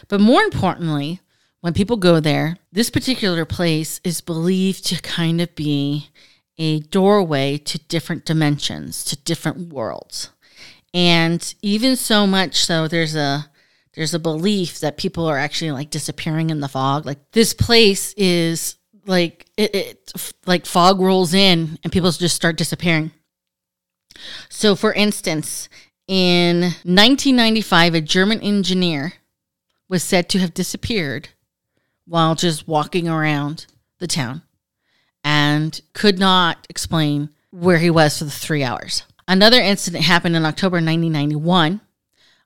But 0.09 0.21
more 0.21 0.43
importantly, 0.43 1.21
when 1.61 1.73
people 1.73 1.97
go 1.97 2.21
there, 2.21 2.59
this 2.71 2.91
particular 2.91 3.47
place 3.47 4.01
is 4.05 4.21
believed 4.21 4.85
to 4.87 5.01
kind 5.01 5.41
of 5.41 5.55
be 5.55 6.09
a 6.59 6.81
doorway 6.81 7.57
to 7.57 7.79
different 7.79 8.27
dimensions, 8.27 9.05
to 9.05 9.17
different 9.17 9.73
worlds. 9.73 10.29
And 10.93 11.55
even 11.63 11.97
so 11.97 12.27
much 12.27 12.57
so 12.57 12.87
there's 12.87 13.15
a 13.15 13.50
there's 13.95 14.15
a 14.15 14.19
belief 14.19 14.81
that 14.81 14.97
people 14.97 15.27
are 15.27 15.39
actually 15.39 15.73
like 15.73 15.91
disappearing 15.91 16.51
in 16.51 16.61
the 16.61 16.69
fog. 16.69 17.07
Like 17.07 17.19
this 17.33 17.55
place 17.55 18.13
is 18.15 18.77
like 19.07 19.47
it, 19.57 19.75
it 19.75 20.13
like 20.47 20.67
fog 20.67 21.01
rolls 21.01 21.35
in 21.35 21.79
and 21.83 21.93
people 21.93 22.11
just 22.11 22.37
start 22.37 22.57
disappearing. 22.57 23.11
So 24.49 24.77
for 24.77 24.93
instance, 24.93 25.69
in 26.07 26.63
1995 26.63 27.95
a 27.95 28.01
German 28.01 28.41
engineer 28.41 29.15
was 29.89 30.05
said 30.05 30.29
to 30.29 30.39
have 30.39 30.55
disappeared 30.55 31.31
while 32.07 32.35
just 32.35 32.69
walking 32.69 33.09
around 33.09 33.67
the 33.99 34.07
town 34.07 34.43
and 35.25 35.81
could 35.93 36.19
not 36.19 36.67
explain 36.71 37.31
where 37.51 37.79
he 37.79 37.91
was 37.91 38.19
for 38.19 38.25
the 38.25 38.31
three 38.31 38.63
hours. 38.63 39.03
Another 39.27 39.61
incident 39.61 40.05
happened 40.05 40.37
in 40.37 40.45
October 40.45 40.77
1991. 40.77 41.81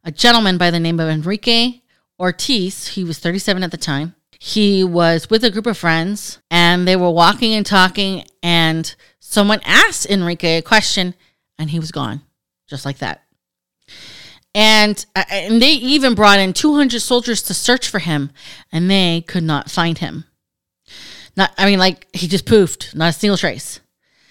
A 0.07 0.13
gentleman 0.13 0.59
by 0.59 0.71
the 0.71 0.79
name 0.79 1.01
of 1.01 1.09
Enrique 1.09 1.81
Ortiz, 2.21 2.89
he 2.89 3.05
was 3.05 3.19
37 3.19 3.63
at 3.63 3.71
the 3.71 3.79
time, 3.79 4.15
he 4.39 4.85
was 4.85 5.31
with 5.31 5.43
a 5.45 5.51
group 5.51 5.67
of 5.67 5.79
friends 5.79 6.41
and 6.51 6.87
they 6.87 6.95
were 6.95 7.11
walking 7.11 7.55
and 7.55 7.65
talking, 7.65 8.25
and 8.43 8.95
someone 9.19 9.61
asked 9.65 10.05
Enrique 10.05 10.59
a 10.59 10.63
question, 10.63 11.15
and 11.59 11.71
he 11.71 11.79
was 11.79 11.91
gone, 11.91 12.21
just 12.69 12.85
like 12.85 12.99
that. 12.99 13.23
And, 14.55 15.05
uh, 15.17 15.25
and 15.31 15.63
they 15.63 15.73
even 15.73 16.15
brought 16.15 16.39
in 16.39 16.53
200 16.53 17.01
soldiers 17.01 17.43
to 17.45 17.55
search 17.55 17.89
for 17.89 18.01
him, 18.01 18.31
and 18.71 18.91
they 18.91 19.25
could 19.27 19.43
not 19.43 19.71
find 19.71 19.97
him. 19.97 20.25
Not, 21.35 21.51
I 21.57 21.65
mean, 21.65 21.79
like 21.79 22.07
he 22.15 22.29
just 22.29 22.45
poofed, 22.45 22.95
not 22.95 23.09
a 23.09 23.13
single 23.13 23.39
trace. 23.39 23.81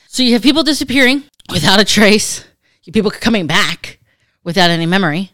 So 0.07 0.21
you 0.21 0.33
have 0.33 0.43
people 0.43 0.61
disappearing 0.61 1.23
without 1.51 1.81
a 1.81 1.85
trace, 1.85 2.45
you 2.83 2.93
people 2.93 3.09
coming 3.09 3.47
back 3.47 3.97
without 4.43 4.69
any 4.69 4.85
memory. 4.85 5.31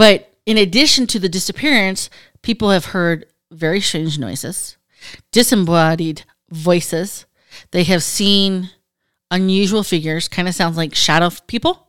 But 0.00 0.32
in 0.46 0.56
addition 0.56 1.06
to 1.08 1.18
the 1.18 1.28
disappearance, 1.28 2.08
people 2.40 2.70
have 2.70 2.86
heard 2.86 3.26
very 3.50 3.82
strange 3.82 4.18
noises, 4.18 4.78
disembodied 5.30 6.22
voices. 6.50 7.26
They 7.72 7.84
have 7.84 8.02
seen 8.02 8.70
unusual 9.30 9.82
figures, 9.82 10.26
kind 10.26 10.48
of 10.48 10.54
sounds 10.54 10.78
like 10.78 10.94
shadow 10.94 11.28
people. 11.46 11.88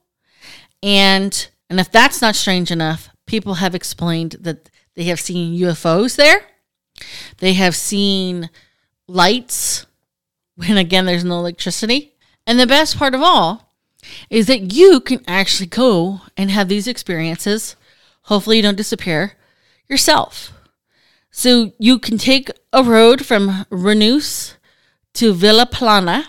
And 0.83 1.47
and 1.69 1.79
if 1.79 1.89
that's 1.89 2.21
not 2.21 2.35
strange 2.35 2.69
enough, 2.69 3.07
people 3.27 3.53
have 3.53 3.73
explained 3.73 4.35
that 4.41 4.69
they 4.95 5.03
have 5.05 5.21
seen 5.21 5.57
UFOs 5.61 6.17
there. 6.17 6.43
They 7.37 7.53
have 7.53 7.77
seen 7.77 8.49
lights 9.07 9.85
when 10.57 10.77
again 10.77 11.05
there's 11.05 11.23
no 11.23 11.39
electricity. 11.39 12.15
And 12.45 12.59
the 12.59 12.67
best 12.67 12.97
part 12.97 13.15
of 13.15 13.21
all 13.21 13.73
is 14.29 14.47
that 14.47 14.73
you 14.73 14.99
can 14.99 15.23
actually 15.27 15.67
go 15.67 16.19
and 16.35 16.51
have 16.51 16.67
these 16.67 16.89
experiences. 16.89 17.77
Hopefully 18.31 18.55
you 18.55 18.63
don't 18.63 18.77
disappear 18.77 19.33
yourself. 19.89 20.53
So 21.31 21.73
you 21.77 21.99
can 21.99 22.17
take 22.17 22.49
a 22.71 22.81
road 22.81 23.25
from 23.25 23.65
Reus 23.69 24.55
to 25.15 25.33
Vilaplana. 25.33 26.27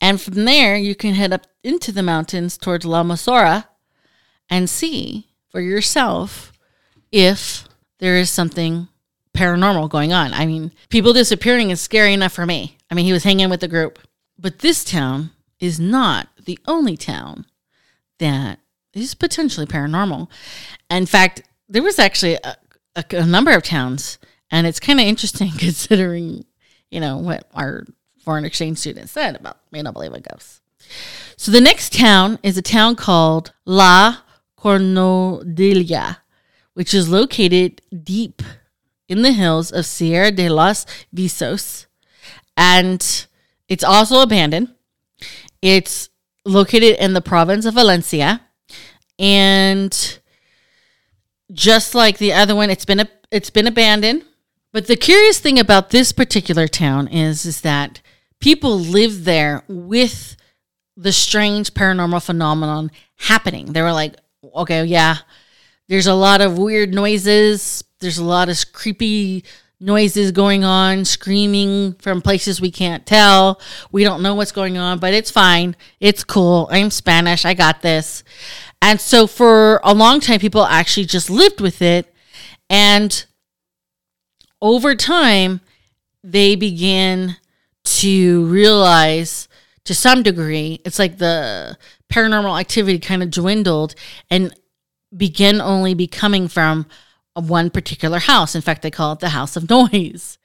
And 0.00 0.18
from 0.18 0.46
there, 0.46 0.78
you 0.78 0.94
can 0.94 1.12
head 1.12 1.30
up 1.30 1.46
into 1.62 1.92
the 1.92 2.02
mountains 2.02 2.56
towards 2.56 2.86
La 2.86 3.02
Mussara 3.02 3.66
and 4.48 4.70
see 4.70 5.28
for 5.50 5.60
yourself 5.60 6.54
if 7.12 7.68
there 7.98 8.16
is 8.16 8.30
something 8.30 8.88
paranormal 9.34 9.90
going 9.90 10.14
on. 10.14 10.32
I 10.32 10.46
mean, 10.46 10.72
people 10.88 11.12
disappearing 11.12 11.68
is 11.68 11.82
scary 11.82 12.14
enough 12.14 12.32
for 12.32 12.46
me. 12.46 12.78
I 12.90 12.94
mean, 12.94 13.04
he 13.04 13.12
was 13.12 13.24
hanging 13.24 13.50
with 13.50 13.60
the 13.60 13.68
group. 13.68 13.98
But 14.38 14.60
this 14.60 14.84
town 14.84 15.32
is 15.60 15.78
not 15.78 16.28
the 16.42 16.58
only 16.66 16.96
town 16.96 17.44
that 18.18 18.60
is 19.00 19.14
potentially 19.14 19.66
paranormal. 19.66 20.28
In 20.90 21.06
fact, 21.06 21.42
there 21.68 21.82
was 21.82 21.98
actually 21.98 22.34
a, 22.34 22.56
a, 22.96 23.04
a 23.12 23.26
number 23.26 23.52
of 23.52 23.62
towns, 23.62 24.18
and 24.50 24.66
it's 24.66 24.80
kind 24.80 25.00
of 25.00 25.06
interesting 25.06 25.50
considering, 25.58 26.44
you 26.90 27.00
know, 27.00 27.18
what 27.18 27.48
our 27.54 27.84
foreign 28.24 28.44
exchange 28.44 28.78
students 28.78 29.12
said 29.12 29.36
about 29.36 29.58
may 29.70 29.82
not 29.82 29.94
believe 29.94 30.12
in 30.12 30.22
ghosts. 30.30 30.60
So 31.36 31.52
the 31.52 31.60
next 31.60 31.92
town 31.92 32.38
is 32.42 32.56
a 32.56 32.62
town 32.62 32.96
called 32.96 33.52
La 33.64 34.18
Cornudilla, 34.58 36.18
which 36.74 36.94
is 36.94 37.08
located 37.08 37.82
deep 38.04 38.42
in 39.08 39.22
the 39.22 39.32
hills 39.32 39.70
of 39.70 39.86
Sierra 39.86 40.30
de 40.30 40.48
los 40.48 40.84
Visos. 41.14 41.86
And 42.56 43.26
it's 43.68 43.84
also 43.84 44.20
abandoned. 44.20 44.74
It's 45.62 46.08
located 46.44 46.96
in 47.02 47.14
the 47.14 47.20
province 47.20 47.64
of 47.64 47.74
Valencia. 47.74 48.42
And 49.18 50.18
just 51.52 51.94
like 51.94 52.18
the 52.18 52.32
other 52.32 52.54
one, 52.54 52.70
it's 52.70 52.84
been 52.84 53.00
a, 53.00 53.08
it's 53.30 53.50
been 53.50 53.66
abandoned. 53.66 54.24
But 54.72 54.86
the 54.86 54.96
curious 54.96 55.38
thing 55.40 55.58
about 55.58 55.90
this 55.90 56.12
particular 56.12 56.68
town 56.68 57.08
is, 57.08 57.46
is 57.46 57.62
that 57.62 58.00
people 58.38 58.78
live 58.78 59.24
there 59.24 59.64
with 59.66 60.36
the 60.96 61.12
strange 61.12 61.72
paranormal 61.74 62.24
phenomenon 62.24 62.90
happening. 63.16 63.72
They 63.72 63.82
were 63.82 63.92
like, 63.92 64.16
okay, 64.54 64.84
yeah, 64.84 65.18
there's 65.88 66.06
a 66.06 66.14
lot 66.14 66.40
of 66.40 66.58
weird 66.58 66.92
noises. 66.92 67.82
There's 68.00 68.18
a 68.18 68.24
lot 68.24 68.48
of 68.48 68.72
creepy 68.72 69.44
noises 69.80 70.32
going 70.32 70.64
on, 70.64 71.04
screaming 71.04 71.94
from 71.94 72.20
places 72.20 72.60
we 72.60 72.70
can't 72.70 73.06
tell. 73.06 73.60
We 73.92 74.04
don't 74.04 74.22
know 74.22 74.34
what's 74.34 74.52
going 74.52 74.76
on, 74.76 74.98
but 74.98 75.14
it's 75.14 75.30
fine. 75.30 75.76
It's 76.00 76.24
cool. 76.24 76.68
I'm 76.70 76.90
Spanish. 76.90 77.44
I 77.44 77.54
got 77.54 77.80
this. 77.80 78.24
And 78.80 79.00
so 79.00 79.26
for 79.26 79.80
a 79.82 79.94
long 79.94 80.20
time, 80.20 80.40
people 80.40 80.64
actually 80.64 81.06
just 81.06 81.30
lived 81.30 81.60
with 81.60 81.82
it. 81.82 82.12
And 82.70 83.24
over 84.60 84.94
time, 84.94 85.60
they 86.22 86.56
began 86.56 87.36
to 87.84 88.44
realize 88.46 89.48
to 89.84 89.94
some 89.94 90.22
degree, 90.22 90.80
it's 90.84 90.98
like 90.98 91.18
the 91.18 91.78
paranormal 92.12 92.60
activity 92.60 92.98
kind 92.98 93.22
of 93.22 93.30
dwindled 93.30 93.94
and 94.30 94.54
began 95.16 95.60
only 95.60 95.94
becoming 95.94 96.48
from 96.48 96.86
one 97.34 97.70
particular 97.70 98.18
house. 98.18 98.54
In 98.54 98.60
fact, 98.60 98.82
they 98.82 98.90
call 98.90 99.12
it 99.12 99.20
the 99.20 99.30
house 99.30 99.56
of 99.56 99.70
noise. 99.70 100.38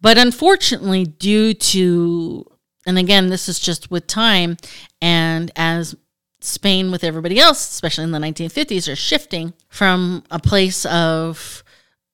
But 0.00 0.16
unfortunately, 0.16 1.04
due 1.04 1.52
to, 1.52 2.46
and 2.86 2.98
again, 2.98 3.28
this 3.28 3.48
is 3.48 3.60
just 3.60 3.90
with 3.90 4.06
time, 4.06 4.56
and 5.02 5.50
as 5.56 5.94
Spain, 6.40 6.90
with 6.90 7.04
everybody 7.04 7.38
else, 7.38 7.58
especially 7.70 8.04
in 8.04 8.12
the 8.12 8.18
1950s, 8.18 8.90
are 8.90 8.96
shifting 8.96 9.52
from 9.68 10.24
a 10.30 10.38
place 10.38 10.86
of 10.86 11.62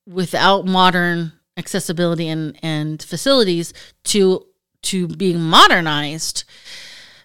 without 0.06 0.66
modern 0.66 1.32
accessibility 1.56 2.28
and, 2.28 2.58
and 2.62 3.02
facilities 3.02 3.72
to 4.04 4.44
to 4.82 5.08
being 5.08 5.40
modernized 5.40 6.44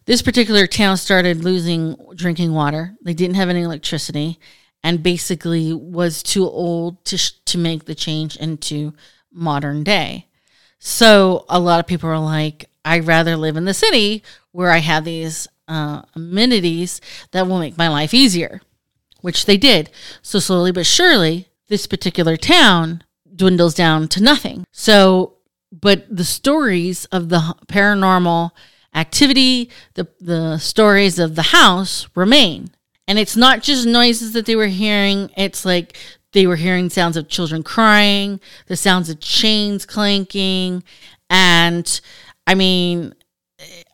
this 0.05 0.21
particular 0.21 0.65
town 0.65 0.95
started 0.95 1.43
losing 1.43 1.95
drinking 2.15 2.53
water 2.53 2.95
they 3.03 3.13
didn't 3.13 3.35
have 3.35 3.49
any 3.49 3.61
electricity 3.61 4.39
and 4.83 5.03
basically 5.03 5.73
was 5.73 6.23
too 6.23 6.47
old 6.47 7.03
to 7.05 7.17
sh- 7.17 7.33
to 7.45 7.57
make 7.57 7.85
the 7.85 7.95
change 7.95 8.35
into 8.37 8.93
modern 9.31 9.83
day. 9.83 10.27
So 10.79 11.45
a 11.47 11.59
lot 11.59 11.79
of 11.79 11.87
people 11.87 12.09
are 12.09 12.19
like, 12.19 12.69
I'd 12.83 13.05
rather 13.05 13.37
live 13.37 13.57
in 13.57 13.65
the 13.65 13.73
city 13.73 14.23
where 14.51 14.71
I 14.71 14.79
have 14.79 15.05
these 15.05 15.47
uh, 15.71 16.01
amenities 16.15 16.99
that 17.31 17.47
will 17.47 17.59
make 17.59 17.77
my 17.77 17.87
life 17.87 18.13
easier, 18.13 18.61
which 19.21 19.45
they 19.45 19.57
did. 19.57 19.89
So 20.21 20.39
slowly 20.39 20.71
but 20.71 20.85
surely, 20.85 21.47
this 21.69 21.87
particular 21.87 22.35
town 22.35 23.03
dwindles 23.33 23.73
down 23.73 24.09
to 24.09 24.21
nothing. 24.21 24.65
So, 24.73 25.37
but 25.71 26.05
the 26.13 26.25
stories 26.25 27.05
of 27.05 27.29
the 27.29 27.55
paranormal 27.67 28.51
activity, 28.93 29.69
the 29.93 30.07
the 30.19 30.57
stories 30.57 31.17
of 31.17 31.35
the 31.35 31.53
house 31.53 32.09
remain. 32.15 32.71
And 33.07 33.17
it's 33.17 33.37
not 33.37 33.63
just 33.63 33.87
noises 33.87 34.33
that 34.33 34.45
they 34.45 34.55
were 34.55 34.67
hearing, 34.67 35.31
it's 35.37 35.63
like 35.65 35.97
they 36.33 36.45
were 36.45 36.57
hearing 36.57 36.89
sounds 36.89 37.17
of 37.17 37.29
children 37.29 37.63
crying, 37.63 38.39
the 38.67 38.75
sounds 38.77 39.09
of 39.09 39.19
chains 39.21 39.85
clanking. 39.85 40.83
And 41.29 42.01
I 42.45 42.55
mean, 42.55 43.13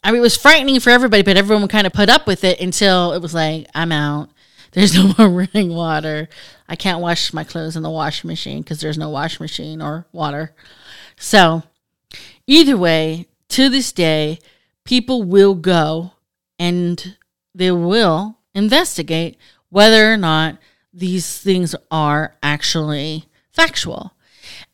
I 0.07 0.11
mean, 0.11 0.19
it 0.19 0.21
was 0.21 0.37
frightening 0.37 0.79
for 0.79 0.89
everybody, 0.89 1.21
but 1.21 1.35
everyone 1.35 1.67
kind 1.67 1.85
of 1.85 1.91
put 1.91 2.07
up 2.07 2.27
with 2.27 2.45
it 2.45 2.61
until 2.61 3.11
it 3.11 3.21
was 3.21 3.33
like, 3.33 3.67
I'm 3.75 3.91
out. 3.91 4.29
There's 4.71 4.95
no 4.95 5.13
more 5.17 5.27
running 5.53 5.75
water. 5.75 6.29
I 6.69 6.77
can't 6.77 7.01
wash 7.01 7.33
my 7.33 7.43
clothes 7.43 7.75
in 7.75 7.83
the 7.83 7.89
washing 7.89 8.29
machine 8.29 8.61
because 8.61 8.79
there's 8.79 8.97
no 8.97 9.09
washing 9.09 9.43
machine 9.43 9.81
or 9.81 10.05
water. 10.11 10.53
So, 11.17 11.63
either 12.45 12.77
way, 12.77 13.27
to 13.49 13.69
this 13.69 13.91
day, 13.91 14.39
people 14.83 15.23
will 15.23 15.55
go 15.55 16.11
and 16.59 17.17
they 17.55 17.71
will 17.71 18.37
investigate 18.53 19.37
whether 19.69 20.11
or 20.11 20.17
not 20.17 20.57
these 20.93 21.39
things 21.39 21.73
are 21.89 22.35
actually 22.43 23.25
factual. 23.51 24.13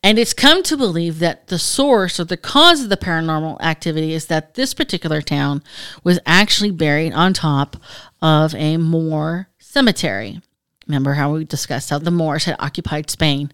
And 0.04 0.18
it's 0.18 0.34
come 0.34 0.62
to 0.64 0.76
believe 0.76 1.18
that 1.20 1.46
the 1.46 1.58
source 1.58 2.20
or 2.20 2.24
the 2.24 2.36
cause 2.36 2.82
of 2.82 2.90
the 2.90 2.96
paranormal 2.98 3.58
activity 3.62 4.12
is 4.12 4.26
that 4.26 4.52
this 4.52 4.74
particular 4.74 5.22
town 5.22 5.62
was 6.04 6.20
actually 6.26 6.72
buried 6.72 7.14
on 7.14 7.32
top 7.32 7.78
of 8.20 8.54
a 8.54 8.76
Moor 8.76 9.48
cemetery. 9.58 10.42
Remember 10.86 11.14
how 11.14 11.32
we 11.32 11.46
discussed 11.46 11.88
how 11.88 11.98
the 11.98 12.10
Moors 12.10 12.44
had 12.44 12.56
occupied 12.58 13.08
Spain. 13.08 13.50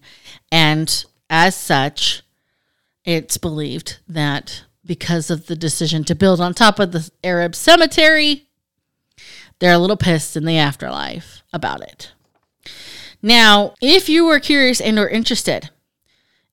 And 0.51 1.05
as 1.29 1.55
such, 1.55 2.21
it's 3.05 3.37
believed 3.37 3.99
that 4.09 4.65
because 4.85 5.31
of 5.31 5.45
the 5.45 5.55
decision 5.55 6.03
to 6.03 6.15
build 6.15 6.41
on 6.41 6.53
top 6.53 6.79
of 6.79 6.91
the 6.91 7.09
Arab 7.23 7.55
cemetery, 7.55 8.49
they're 9.59 9.71
a 9.71 9.79
little 9.79 9.95
pissed 9.95 10.35
in 10.35 10.43
the 10.43 10.57
afterlife 10.57 11.43
about 11.53 11.79
it. 11.79 12.11
Now, 13.21 13.73
if 13.81 14.09
you 14.09 14.25
were 14.25 14.41
curious 14.41 14.81
and 14.81 14.99
or 14.99 15.07
interested 15.07 15.69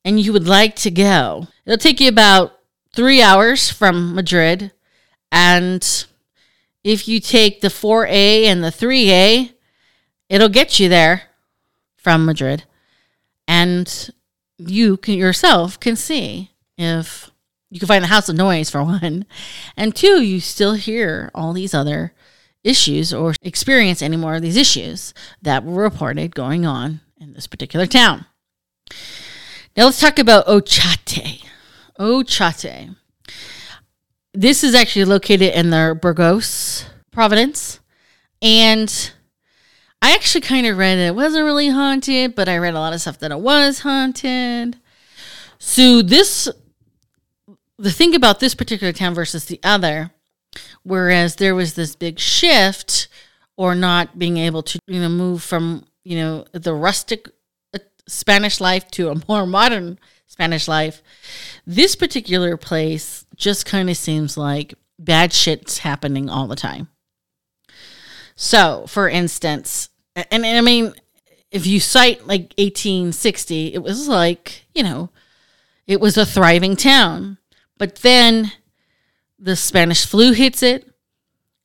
and 0.05 0.21
you 0.21 0.33
would 0.33 0.49
like 0.49 0.77
to 0.77 0.91
go, 0.91 1.49
it'll 1.65 1.79
take 1.79 2.01
you 2.01 2.09
about 2.09 2.59
three 2.95 3.23
hours 3.23 3.71
from 3.71 4.15
Madrid. 4.15 4.73
And 5.31 6.07
if 6.83 7.07
you 7.07 7.21
take 7.21 7.61
the 7.61 7.69
4A 7.69 8.45
and 8.45 8.63
the 8.65 8.69
3A, 8.69 9.53
it'll 10.29 10.49
get 10.49 10.81
you 10.81 10.89
there 10.89 11.23
from 11.97 12.25
Madrid. 12.25 12.65
And 13.47 14.11
you 14.59 14.97
can 14.97 15.15
yourself 15.15 15.79
can 15.79 15.97
see 15.97 16.51
if 16.77 17.31
you 17.71 17.79
can 17.79 17.89
find 17.89 18.03
the 18.03 18.09
house 18.09 18.29
of 18.29 18.37
noise 18.37 18.71
for 18.71 18.83
one. 18.83 19.27
And 19.77 19.95
two, 19.95 20.23
you 20.23 20.41
still 20.41 20.75
hear 20.75 21.31
all 21.35 21.53
these 21.53 21.75
other 21.75 22.13
issues 22.65 23.15
or 23.15 23.35
experience 23.43 24.03
any 24.03 24.17
more 24.17 24.35
of 24.35 24.43
these 24.43 24.57
issues 24.57 25.15
that 25.43 25.65
were 25.65 25.83
reported 25.83 26.35
going 26.35 26.67
on 26.67 27.01
in 27.21 27.35
this 27.35 27.47
particular 27.47 27.87
town. 27.87 28.27
Now 29.79 29.85
let's 29.85 30.01
talk 30.01 30.19
about 30.19 30.49
Ochate. 30.49 31.45
Ochate. 32.01 32.97
This 34.35 34.65
is 34.65 34.75
actually 34.75 35.05
located 35.05 35.55
in 35.55 35.71
the 35.71 35.97
Burgos 36.03 36.85
province. 37.13 37.79
And 38.43 39.13
I 40.03 40.17
actually 40.17 40.41
kind 40.41 40.67
of 40.67 40.79
read 40.79 40.99
it. 40.99 41.15
wasn't 41.15 41.45
really 41.45 41.69
haunted, 41.69 42.35
but 42.35 42.49
I 42.49 42.59
read 42.59 42.75
a 42.75 42.81
lot 42.81 42.93
of 42.93 43.01
stuff 43.01 43.21
that 43.21 43.31
it 43.31 43.39
was 43.39 43.79
haunted. 43.79 44.81
So 45.61 46.03
this 46.03 46.49
the 47.79 47.93
thing 47.93 48.17
about 48.17 48.41
this 48.41 48.57
particular 48.57 48.93
town 48.93 49.15
versus 49.15 49.45
the 49.45 49.61
other 49.63 50.11
Whereas 50.83 51.37
there 51.37 51.55
was 51.55 51.75
this 51.75 51.95
big 51.95 52.19
shift 52.19 53.07
or 53.57 53.77
not 53.77 54.19
being 54.19 54.39
able 54.39 54.65
to, 54.65 54.81
you 54.89 55.01
know, 55.01 55.09
move 55.09 55.41
from, 55.41 55.85
you 56.03 56.17
know, 56.17 56.47
the 56.51 56.75
rustic 56.75 57.29
Spanish 58.09 58.61
life 58.61 58.91
to 58.93 59.11
a 59.11 59.23
more 59.29 59.47
modern 59.47 59.99
Spanish 60.27 60.67
life. 60.67 61.03
This 61.67 61.95
particular 61.95 62.57
place 62.57 63.25
just 63.37 63.67
kind 63.67 63.89
of 63.89 63.97
seems 63.97 64.37
like 64.37 64.75
bad 64.99 65.33
shit's 65.33 65.79
happening 65.79 66.29
all 66.29 66.49
the 66.49 66.57
time. 66.57 66.89
So, 68.35 68.87
for 68.87 69.09
instance, 69.09 69.89
and, 70.15 70.45
and 70.45 70.59
I 70.59 70.61
mean, 70.61 70.95
if 71.51 71.67
you 71.67 71.81
cite 71.81 72.27
like 72.27 72.55
1860, 72.59 73.75
it 73.75 73.83
was 73.83 74.09
like, 74.09 74.67
you 74.75 74.83
know, 74.83 75.11
it 75.87 76.01
was 76.01 76.17
a 76.17 76.27
thriving 76.27 76.77
town. 76.77 77.39
But 77.79 77.97
then 77.97 78.53
the 79.39 79.57
Spanish 79.57 80.05
flu 80.05 80.33
hits 80.33 80.63
it, 80.63 80.89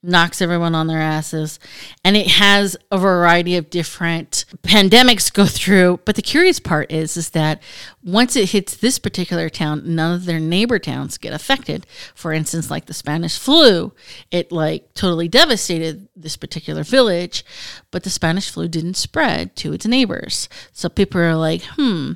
knocks 0.04 0.42
everyone 0.42 0.76
on 0.76 0.88
their 0.88 1.00
asses, 1.00 1.60
and 2.04 2.18
it 2.18 2.28
has 2.28 2.76
a 2.92 2.98
variety 2.98 3.56
of 3.56 3.70
different 3.70 4.44
pandemics 4.62 5.34
go 5.34 5.46
through. 5.46 6.02
But 6.04 6.16
the 6.16 6.22
curious 6.22 6.60
part 6.60 6.92
is, 6.92 7.16
is 7.16 7.30
that 7.30 7.64
once 8.04 8.36
it 8.36 8.50
hits 8.50 8.76
this 8.76 9.00
particular 9.00 9.50
town, 9.50 9.96
none 9.96 10.14
of 10.14 10.26
their 10.26 10.40
neighbor 10.40 10.78
towns 10.78 11.18
get 11.18 11.34
affected. 11.34 11.88
For 12.14 12.34
instance, 12.34 12.70
like 12.70 12.86
the 12.86 12.94
Spanish 12.94 13.40
flu, 13.40 13.94
it 14.30 14.52
like 14.52 14.94
totally 14.94 15.30
devastated 15.30 16.10
this 16.16 16.36
particular 16.36 16.84
village, 16.84 17.46
but 17.90 18.04
the 18.04 18.10
Spanish 18.10 18.52
flu 18.52 18.68
didn't 18.68 18.96
spread 18.96 19.56
to 19.58 19.72
its 19.72 19.86
neighbors. 19.86 20.50
So 20.74 20.90
people 20.90 21.22
are 21.22 21.36
like, 21.36 21.64
hmm, 21.78 22.14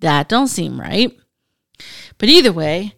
that 0.00 0.28
don't 0.28 0.48
seem 0.48 0.78
right. 0.78 1.16
But 2.18 2.28
either 2.28 2.52
way, 2.52 2.94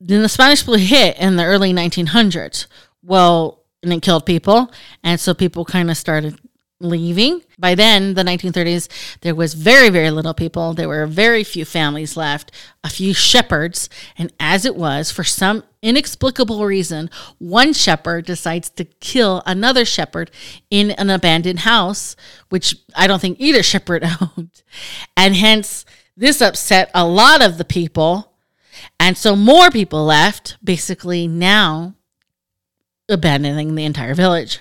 then 0.00 0.22
the 0.22 0.28
Spanish 0.28 0.62
flu 0.62 0.78
hit 0.78 1.18
in 1.18 1.36
the 1.36 1.44
early 1.44 1.72
1900s. 1.72 2.66
Well, 3.02 3.62
and 3.82 3.92
it 3.92 4.02
killed 4.02 4.26
people. 4.26 4.70
And 5.02 5.18
so 5.18 5.34
people 5.34 5.64
kind 5.64 5.90
of 5.90 5.96
started 5.96 6.38
leaving. 6.80 7.42
By 7.58 7.74
then, 7.74 8.14
the 8.14 8.22
1930s, 8.22 8.88
there 9.20 9.34
was 9.34 9.52
very, 9.52 9.90
very 9.90 10.10
little 10.10 10.32
people. 10.32 10.72
There 10.72 10.88
were 10.88 11.06
very 11.06 11.44
few 11.44 11.64
families 11.64 12.16
left, 12.16 12.52
a 12.82 12.88
few 12.88 13.12
shepherds. 13.12 13.90
And 14.16 14.32
as 14.40 14.64
it 14.64 14.76
was, 14.76 15.10
for 15.10 15.24
some 15.24 15.64
inexplicable 15.82 16.64
reason, 16.64 17.10
one 17.38 17.74
shepherd 17.74 18.24
decides 18.24 18.70
to 18.70 18.84
kill 18.84 19.42
another 19.44 19.84
shepherd 19.84 20.30
in 20.70 20.92
an 20.92 21.10
abandoned 21.10 21.60
house, 21.60 22.16
which 22.48 22.76
I 22.94 23.06
don't 23.06 23.20
think 23.20 23.38
either 23.40 23.62
shepherd 23.62 24.04
owned. 24.20 24.62
And 25.16 25.36
hence, 25.36 25.84
this 26.16 26.40
upset 26.40 26.90
a 26.94 27.06
lot 27.06 27.42
of 27.42 27.58
the 27.58 27.64
people 27.64 28.30
and 28.98 29.16
so 29.16 29.34
more 29.36 29.70
people 29.70 30.04
left, 30.04 30.56
basically 30.62 31.26
now 31.26 31.94
abandoning 33.10 33.74
the 33.74 33.84
entire 33.84 34.14
village. 34.14 34.60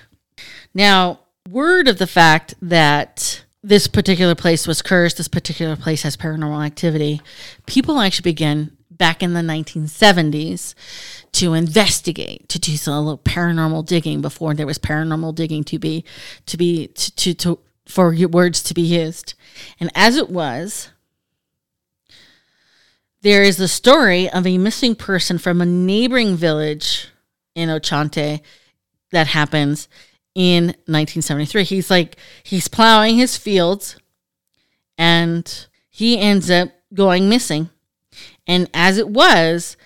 Now, 0.74 1.20
word 1.50 1.88
of 1.88 1.98
the 1.98 2.08
fact 2.08 2.56
that 2.62 3.44
this 3.64 3.88
particular 3.88 4.36
place 4.36 4.68
was 4.68 4.82
cursed, 4.82 5.18
this 5.18 5.28
particular 5.28 5.76
place 5.76 6.04
has 6.04 6.16
paranormal 6.16 6.66
activity, 6.66 7.22
people 7.66 8.00
actually 8.00 8.32
began 8.32 8.78
back 8.92 9.24
in 9.24 9.34
the 9.34 9.42
1970s 9.42 10.76
to 11.32 11.54
investigate, 11.54 12.48
to 12.50 12.60
do 12.60 12.76
some 12.76 13.06
little 13.06 13.18
paranormal 13.18 13.86
digging 13.86 14.22
before 14.22 14.54
there 14.54 14.68
was 14.68 14.78
paranormal 14.78 15.34
digging 15.36 15.64
to 15.64 15.80
be, 15.80 16.04
to 16.46 16.58
be, 16.58 16.88
to, 16.88 17.16
to, 17.16 17.34
to 17.34 17.60
for 17.86 18.16
words 18.28 18.62
to 18.64 18.74
be 18.74 18.82
used. 18.82 19.34
And 19.80 19.90
as 19.96 20.16
it 20.16 20.30
was, 20.30 20.90
there 23.22 23.44
is 23.44 23.58
the 23.58 23.68
story 23.68 24.30
of 24.30 24.46
a 24.46 24.58
missing 24.58 24.96
person 24.96 25.38
from 25.38 25.60
a 25.60 25.66
neighboring 25.66 26.36
village 26.36 27.10
in 27.60 27.70
Ochate 27.70 28.42
that 29.12 29.28
happens 29.28 29.88
in 30.36 30.68
1973. 30.86 31.64
He's 31.64 31.90
like, 31.90 32.18
he's 32.44 32.68
plowing 32.68 33.18
his 33.18 33.38
fields 33.38 33.98
and 34.98 35.68
he 35.90 36.20
ends 36.20 36.50
up 36.50 36.70
going 36.94 37.30
missing. 37.30 37.70
And 38.48 38.70
as 38.74 38.98
it 38.98 39.10
was, 39.10 39.78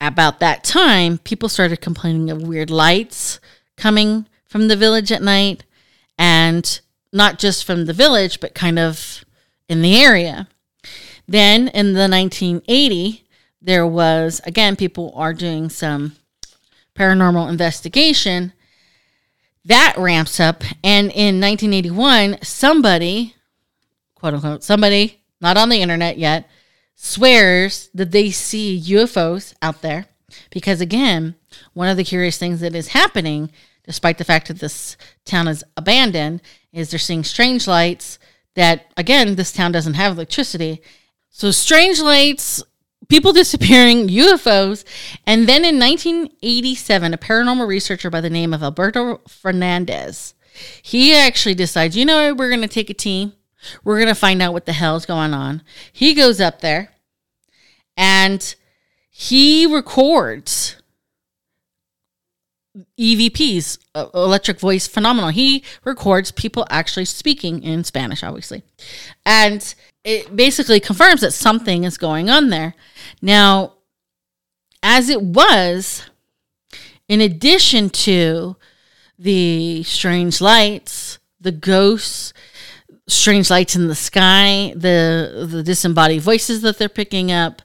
about 0.00 0.40
that 0.40 0.64
time, 0.64 1.18
people 1.18 1.48
started 1.48 1.80
complaining 1.80 2.30
of 2.30 2.42
weird 2.42 2.70
lights 2.70 3.38
coming 3.76 4.26
from 4.46 4.68
the 4.68 4.76
village 4.76 5.12
at 5.12 5.22
night 5.22 5.64
and 6.18 6.80
not 7.12 7.38
just 7.38 7.64
from 7.64 7.84
the 7.84 7.92
village, 7.92 8.40
but 8.40 8.54
kind 8.54 8.78
of 8.78 9.24
in 9.68 9.82
the 9.82 10.00
area. 10.00 10.48
Then 11.28 11.68
in 11.68 11.92
the 11.92 12.08
1980, 12.08 13.24
there 13.62 13.86
was 13.86 14.40
again 14.46 14.74
people 14.74 15.12
are 15.14 15.34
doing 15.34 15.68
some 15.68 16.16
paranormal 17.00 17.48
investigation 17.48 18.52
that 19.64 19.94
ramps 19.96 20.38
up. 20.38 20.62
And 20.84 21.10
in 21.10 21.40
1981 21.40 22.38
somebody 22.42 23.34
quote 24.14 24.34
unquote 24.34 24.62
somebody 24.62 25.22
not 25.40 25.56
on 25.56 25.70
the 25.70 25.80
internet 25.80 26.18
yet 26.18 26.48
swears 26.94 27.88
that 27.94 28.10
they 28.10 28.30
see 28.30 28.82
UFOs 28.88 29.54
out 29.62 29.80
there. 29.80 30.06
Because 30.50 30.80
again 30.80 31.36
one 31.72 31.88
of 31.88 31.96
the 31.96 32.04
curious 32.04 32.36
things 32.36 32.60
that 32.60 32.74
is 32.74 32.88
happening 32.88 33.50
despite 33.84 34.18
the 34.18 34.24
fact 34.24 34.48
that 34.48 34.58
this 34.58 34.96
town 35.24 35.48
is 35.48 35.64
abandoned 35.76 36.42
is 36.72 36.90
they're 36.90 36.98
seeing 36.98 37.24
strange 37.24 37.66
lights 37.66 38.18
that 38.54 38.92
again 38.96 39.36
this 39.36 39.52
town 39.52 39.72
doesn't 39.72 39.94
have 39.94 40.12
electricity. 40.12 40.82
So 41.30 41.50
strange 41.50 42.00
lights 42.00 42.62
people 43.10 43.32
disappearing, 43.32 44.08
UFOs. 44.08 44.84
And 45.26 45.46
then 45.46 45.64
in 45.64 45.78
1987, 45.78 47.12
a 47.12 47.18
paranormal 47.18 47.66
researcher 47.66 48.08
by 48.08 48.22
the 48.22 48.30
name 48.30 48.54
of 48.54 48.62
Alberto 48.62 49.20
Fernandez, 49.28 50.34
he 50.82 51.14
actually 51.14 51.54
decides, 51.54 51.96
you 51.96 52.06
know, 52.06 52.32
we're 52.32 52.48
going 52.48 52.62
to 52.62 52.68
take 52.68 52.88
a 52.88 52.94
team. 52.94 53.34
We're 53.84 53.96
going 53.96 54.08
to 54.08 54.14
find 54.14 54.40
out 54.40 54.54
what 54.54 54.64
the 54.64 54.72
hell's 54.72 55.04
going 55.04 55.34
on. 55.34 55.62
He 55.92 56.14
goes 56.14 56.40
up 56.40 56.60
there 56.60 56.94
and 57.96 58.54
he 59.10 59.66
records 59.66 60.76
EVPs, 62.98 63.78
uh, 63.94 64.06
electric 64.14 64.60
voice 64.60 64.86
phenomenal. 64.86 65.30
He 65.30 65.64
records 65.84 66.30
people 66.30 66.66
actually 66.70 67.04
speaking 67.04 67.62
in 67.62 67.84
Spanish, 67.84 68.22
obviously. 68.22 68.62
And 69.26 69.74
it 70.04 70.34
basically 70.34 70.80
confirms 70.80 71.20
that 71.20 71.32
something 71.32 71.84
is 71.84 71.98
going 71.98 72.30
on 72.30 72.50
there. 72.50 72.74
Now, 73.20 73.74
as 74.82 75.08
it 75.08 75.22
was, 75.22 76.08
in 77.08 77.20
addition 77.20 77.90
to 77.90 78.56
the 79.18 79.82
strange 79.82 80.40
lights, 80.40 81.18
the 81.40 81.52
ghosts, 81.52 82.32
strange 83.06 83.50
lights 83.50 83.76
in 83.76 83.88
the 83.88 83.94
sky, 83.94 84.72
the 84.74 85.46
the 85.50 85.62
disembodied 85.62 86.22
voices 86.22 86.62
that 86.62 86.78
they're 86.78 86.88
picking 86.88 87.30
up, 87.30 87.62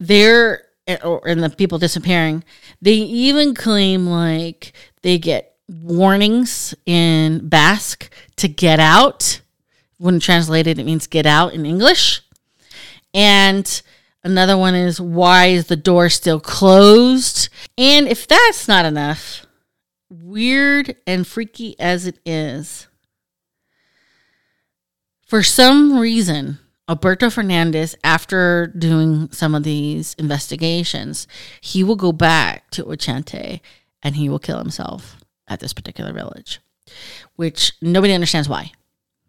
they're 0.00 0.62
or 1.02 1.26
and 1.26 1.42
the 1.42 1.50
people 1.50 1.78
disappearing, 1.78 2.44
they 2.80 2.94
even 2.94 3.54
claim 3.54 4.06
like 4.06 4.72
they 5.02 5.18
get 5.18 5.56
warnings 5.68 6.74
in 6.86 7.48
Basque 7.48 8.10
to 8.36 8.48
get 8.48 8.78
out 8.78 9.40
when 9.98 10.20
translated, 10.20 10.78
it 10.78 10.84
means 10.84 11.06
get 11.06 11.26
out 11.26 11.54
in 11.54 11.66
English. 11.66 12.22
And 13.14 13.82
another 14.22 14.56
one 14.56 14.74
is 14.74 15.00
why 15.00 15.46
is 15.46 15.66
the 15.66 15.76
door 15.76 16.08
still 16.08 16.40
closed? 16.40 17.48
And 17.78 18.06
if 18.08 18.26
that's 18.26 18.68
not 18.68 18.84
enough, 18.84 19.46
weird 20.10 20.96
and 21.06 21.26
freaky 21.26 21.78
as 21.80 22.06
it 22.06 22.18
is, 22.24 22.88
for 25.26 25.42
some 25.42 25.98
reason, 25.98 26.58
Alberto 26.88 27.30
Fernandez, 27.30 27.96
after 28.04 28.68
doing 28.68 29.28
some 29.32 29.56
of 29.56 29.64
these 29.64 30.14
investigations, 30.14 31.26
he 31.60 31.82
will 31.82 31.96
go 31.96 32.12
back 32.12 32.70
to 32.70 32.84
Ochate 32.84 33.60
and 34.02 34.14
he 34.14 34.28
will 34.28 34.38
kill 34.38 34.58
himself 34.58 35.16
at 35.48 35.58
this 35.58 35.72
particular 35.72 36.12
village, 36.12 36.60
which 37.34 37.72
nobody 37.82 38.12
understands 38.12 38.48
why. 38.48 38.70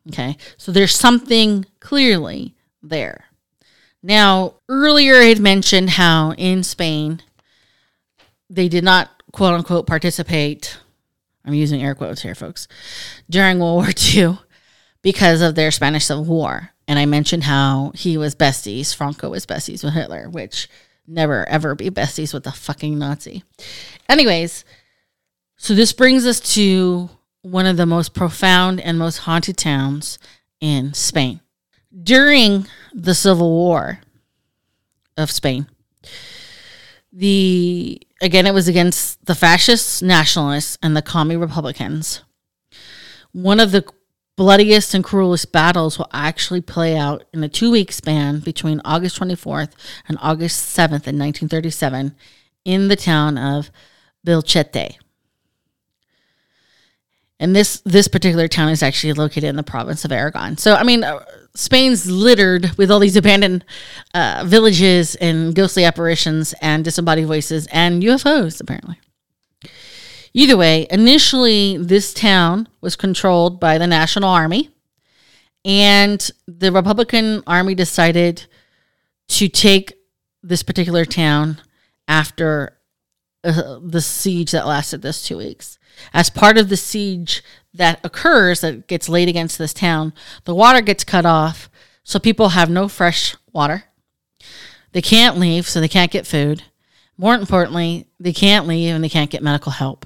Okay. 0.09 0.37
So 0.57 0.71
there's 0.71 0.95
something 0.95 1.65
clearly 1.79 2.55
there. 2.81 3.25
Now, 4.03 4.55
earlier 4.69 5.15
I 5.15 5.25
had 5.25 5.39
mentioned 5.39 5.91
how 5.91 6.33
in 6.33 6.63
Spain 6.63 7.21
they 8.49 8.69
did 8.69 8.83
not 8.83 9.09
quote 9.31 9.53
unquote 9.53 9.87
participate. 9.87 10.77
I'm 11.45 11.53
using 11.53 11.81
air 11.81 11.95
quotes 11.95 12.21
here, 12.21 12.35
folks, 12.35 12.67
during 13.29 13.59
World 13.59 13.75
War 13.83 13.93
II 14.13 14.39
because 15.01 15.41
of 15.41 15.55
their 15.55 15.71
Spanish 15.71 16.05
Civil 16.05 16.25
War. 16.25 16.71
And 16.87 16.97
I 16.97 17.05
mentioned 17.05 17.43
how 17.43 17.91
he 17.95 18.17
was 18.17 18.35
besties, 18.35 18.95
Franco 18.95 19.29
was 19.29 19.45
besties 19.45 19.83
with 19.83 19.93
Hitler, 19.93 20.29
which 20.29 20.69
never 21.05 21.47
ever 21.47 21.75
be 21.75 21.89
besties 21.89 22.33
with 22.33 22.47
a 22.47 22.51
fucking 22.51 22.97
Nazi. 22.97 23.43
Anyways, 24.07 24.63
so 25.57 25.73
this 25.73 25.91
brings 25.91 26.25
us 26.25 26.39
to 26.55 27.09
one 27.41 27.65
of 27.65 27.77
the 27.77 27.85
most 27.85 28.13
profound 28.13 28.79
and 28.81 28.97
most 28.97 29.19
haunted 29.19 29.57
towns 29.57 30.19
in 30.59 30.93
Spain. 30.93 31.39
During 32.03 32.67
the 32.93 33.15
Civil 33.15 33.49
War 33.49 33.99
of 35.15 35.31
Spain, 35.31 35.67
the 37.11 38.01
again 38.21 38.45
it 38.45 38.53
was 38.53 38.67
against 38.67 39.25
the 39.25 39.35
fascists, 39.35 40.01
nationalists 40.01 40.77
and 40.83 40.95
the 40.95 41.01
commie 41.01 41.35
republicans. 41.35 42.21
One 43.31 43.59
of 43.59 43.71
the 43.71 43.85
bloodiest 44.35 44.93
and 44.93 45.03
cruelest 45.03 45.51
battles 45.51 45.97
will 45.97 46.09
actually 46.13 46.61
play 46.61 46.95
out 46.95 47.23
in 47.33 47.43
a 47.43 47.49
two-week 47.49 47.91
span 47.91 48.39
between 48.39 48.81
August 48.85 49.19
24th 49.19 49.71
and 50.07 50.17
August 50.21 50.77
7th 50.77 51.07
in 51.07 51.17
1937 51.17 52.15
in 52.63 52.87
the 52.87 52.95
town 52.95 53.37
of 53.37 53.71
Belchite. 54.25 54.97
And 57.39 57.55
this 57.55 57.81
this 57.81 58.07
particular 58.07 58.47
town 58.47 58.69
is 58.69 58.81
actually 58.81 59.13
located 59.13 59.45
in 59.45 59.55
the 59.55 59.63
province 59.63 60.03
of 60.03 60.11
Aragon. 60.11 60.57
So 60.57 60.75
I 60.75 60.83
mean, 60.83 61.03
uh, 61.03 61.23
Spain's 61.53 62.09
littered 62.09 62.71
with 62.77 62.89
all 62.89 62.99
these 62.99 63.15
abandoned 63.15 63.63
uh, 64.13 64.43
villages 64.45 65.15
and 65.15 65.53
ghostly 65.53 65.85
apparitions 65.85 66.53
and 66.61 66.83
disembodied 66.83 67.27
voices 67.27 67.67
and 67.71 68.01
UFOs. 68.01 68.59
Apparently, 68.59 68.99
either 70.33 70.57
way, 70.57 70.87
initially 70.89 71.77
this 71.77 72.13
town 72.13 72.67
was 72.81 72.95
controlled 72.95 73.59
by 73.59 73.77
the 73.77 73.87
National 73.87 74.29
Army, 74.29 74.71
and 75.63 76.31
the 76.47 76.71
Republican 76.71 77.43
Army 77.45 77.75
decided 77.75 78.45
to 79.27 79.47
take 79.47 79.93
this 80.41 80.63
particular 80.63 81.05
town 81.05 81.59
after 82.07 82.77
uh, 83.43 83.79
the 83.81 84.01
siege 84.01 84.51
that 84.51 84.65
lasted 84.65 85.01
this 85.01 85.23
two 85.23 85.37
weeks. 85.37 85.76
As 86.13 86.29
part 86.29 86.57
of 86.57 86.69
the 86.69 86.77
siege 86.77 87.43
that 87.73 87.99
occurs, 88.03 88.61
that 88.61 88.87
gets 88.87 89.09
laid 89.09 89.29
against 89.29 89.57
this 89.57 89.73
town, 89.73 90.13
the 90.45 90.55
water 90.55 90.81
gets 90.81 91.03
cut 91.03 91.25
off, 91.25 91.69
so 92.03 92.19
people 92.19 92.49
have 92.49 92.69
no 92.69 92.87
fresh 92.87 93.35
water. 93.51 93.83
They 94.93 95.01
can't 95.01 95.37
leave, 95.37 95.67
so 95.67 95.79
they 95.79 95.87
can't 95.87 96.11
get 96.11 96.25
food. 96.25 96.63
More 97.17 97.35
importantly, 97.35 98.07
they 98.19 98.33
can't 98.33 98.67
leave 98.67 98.93
and 98.93 99.03
they 99.03 99.09
can't 99.09 99.31
get 99.31 99.43
medical 99.43 99.71
help. 99.71 100.05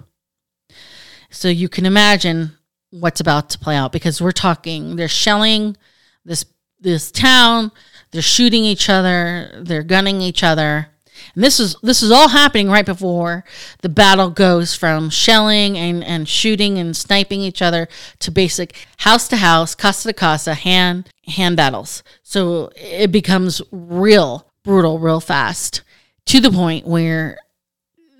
So 1.29 1.47
you 1.47 1.69
can 1.69 1.85
imagine 1.85 2.57
what's 2.91 3.21
about 3.21 3.49
to 3.49 3.59
play 3.59 3.75
out 3.75 3.91
because 3.91 4.21
we're 4.21 4.31
talking 4.31 4.97
they're 4.97 5.07
shelling 5.07 5.77
this 6.25 6.45
this 6.79 7.11
town, 7.11 7.71
they're 8.11 8.21
shooting 8.21 8.65
each 8.65 8.89
other, 8.89 9.51
they're 9.61 9.83
gunning 9.83 10.19
each 10.19 10.43
other. 10.43 10.87
And 11.35 11.43
this 11.43 11.59
is 11.59 11.75
this 11.81 12.01
is 12.01 12.11
all 12.11 12.29
happening 12.29 12.69
right 12.69 12.85
before 12.85 13.43
the 13.81 13.89
battle 13.89 14.29
goes 14.29 14.75
from 14.75 15.09
shelling 15.09 15.77
and, 15.77 16.03
and 16.03 16.27
shooting 16.27 16.77
and 16.77 16.95
sniping 16.95 17.41
each 17.41 17.61
other 17.61 17.87
to 18.19 18.31
basic 18.31 18.87
house 18.97 19.27
to 19.29 19.37
house, 19.37 19.75
casa 19.75 20.09
to 20.09 20.13
casa, 20.13 20.53
hand 20.53 21.09
hand 21.27 21.57
battles. 21.57 22.03
So 22.23 22.71
it 22.75 23.11
becomes 23.11 23.61
real 23.71 24.47
brutal 24.63 24.99
real 24.99 25.19
fast 25.19 25.81
to 26.25 26.39
the 26.39 26.51
point 26.51 26.85
where 26.85 27.37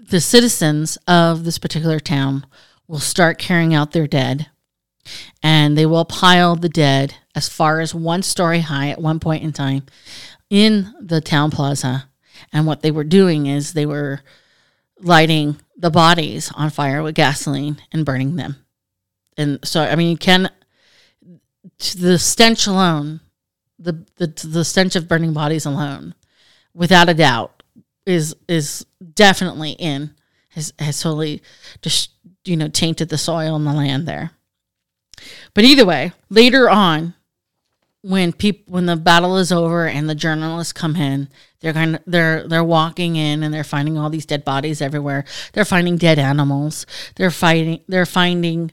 the 0.10 0.22
citizens 0.22 0.98
of 1.08 1.44
this 1.44 1.58
particular 1.58 2.00
town 2.00 2.46
will 2.88 3.00
start 3.00 3.38
carrying 3.38 3.74
out 3.74 3.92
their 3.92 4.08
dead 4.08 4.48
and 5.42 5.78
they 5.78 5.86
will 5.86 6.06
pile 6.06 6.56
the 6.56 6.70
dead 6.70 7.16
as 7.36 7.48
far 7.48 7.80
as 7.80 7.96
one 7.96 8.22
story 8.22 8.60
high 8.60 8.90
at 8.90 9.02
one 9.02 9.20
point 9.20 9.44
in 9.44 9.54
time 9.54 9.84
in 10.50 10.94
the 11.00 11.22
town 11.22 11.50
plaza. 11.50 12.10
And 12.54 12.66
what 12.66 12.82
they 12.82 12.92
were 12.92 13.04
doing 13.04 13.46
is 13.46 13.74
they 13.74 13.86
were 13.86 14.22
lighting 15.00 15.58
the 15.76 15.90
bodies 15.90 16.52
on 16.54 16.70
fire 16.70 17.02
with 17.02 17.16
gasoline 17.16 17.82
and 17.92 18.06
burning 18.06 18.36
them. 18.36 18.58
And 19.38 19.60
so, 19.64 19.82
I 19.82 19.96
mean, 19.96 20.12
you 20.12 20.18
can, 20.18 20.50
the 21.98 22.20
stench 22.20 22.68
alone, 22.68 23.22
the, 23.80 24.06
the, 24.18 24.28
the 24.48 24.66
stench 24.66 24.96
of 24.96 25.08
burning 25.08 25.34
bodies 25.34 25.66
alone, 25.66 26.14
without 26.74 27.10
a 27.10 27.14
doubt, 27.14 27.64
is, 28.06 28.36
is 28.48 28.86
definitely 29.14 29.72
in, 29.72 30.14
has, 30.50 30.74
has 30.78 31.02
totally 31.02 31.42
just, 31.82 32.12
you 32.46 32.58
know, 32.58 32.68
tainted 32.68 33.10
the 33.10 33.18
soil 33.18 33.56
and 33.56 33.66
the 33.66 33.74
land 33.74 34.08
there. 34.08 34.32
But 35.54 35.64
either 35.64 35.86
way, 35.86 36.12
later 36.30 36.70
on, 36.70 37.14
when 38.04 38.34
people 38.34 38.74
when 38.74 38.88
the 38.88 38.96
battle 38.96 39.38
is 39.38 39.52
over 39.52 39.88
and 39.88 40.10
the 40.10 40.16
journalists 40.16 40.74
come 40.74 40.96
in, 40.96 41.30
they're 41.60 41.74
kind 41.74 41.96
of 41.96 42.02
they're 42.08 42.48
they're 42.48 42.64
walking 42.64 43.16
in 43.16 43.44
and 43.44 43.54
they're 43.54 43.64
finding 43.64 43.98
all 43.98 44.10
these 44.10 44.26
dead 44.26 44.44
bodies 44.44 44.82
everywhere. 44.82 45.24
They're 45.54 45.66
finding 45.66 45.98
dead 45.98 46.18
animals. 46.18 46.86
They're 47.16 47.32
fighting. 47.32 47.82
They're 47.88 48.06
finding 48.06 48.72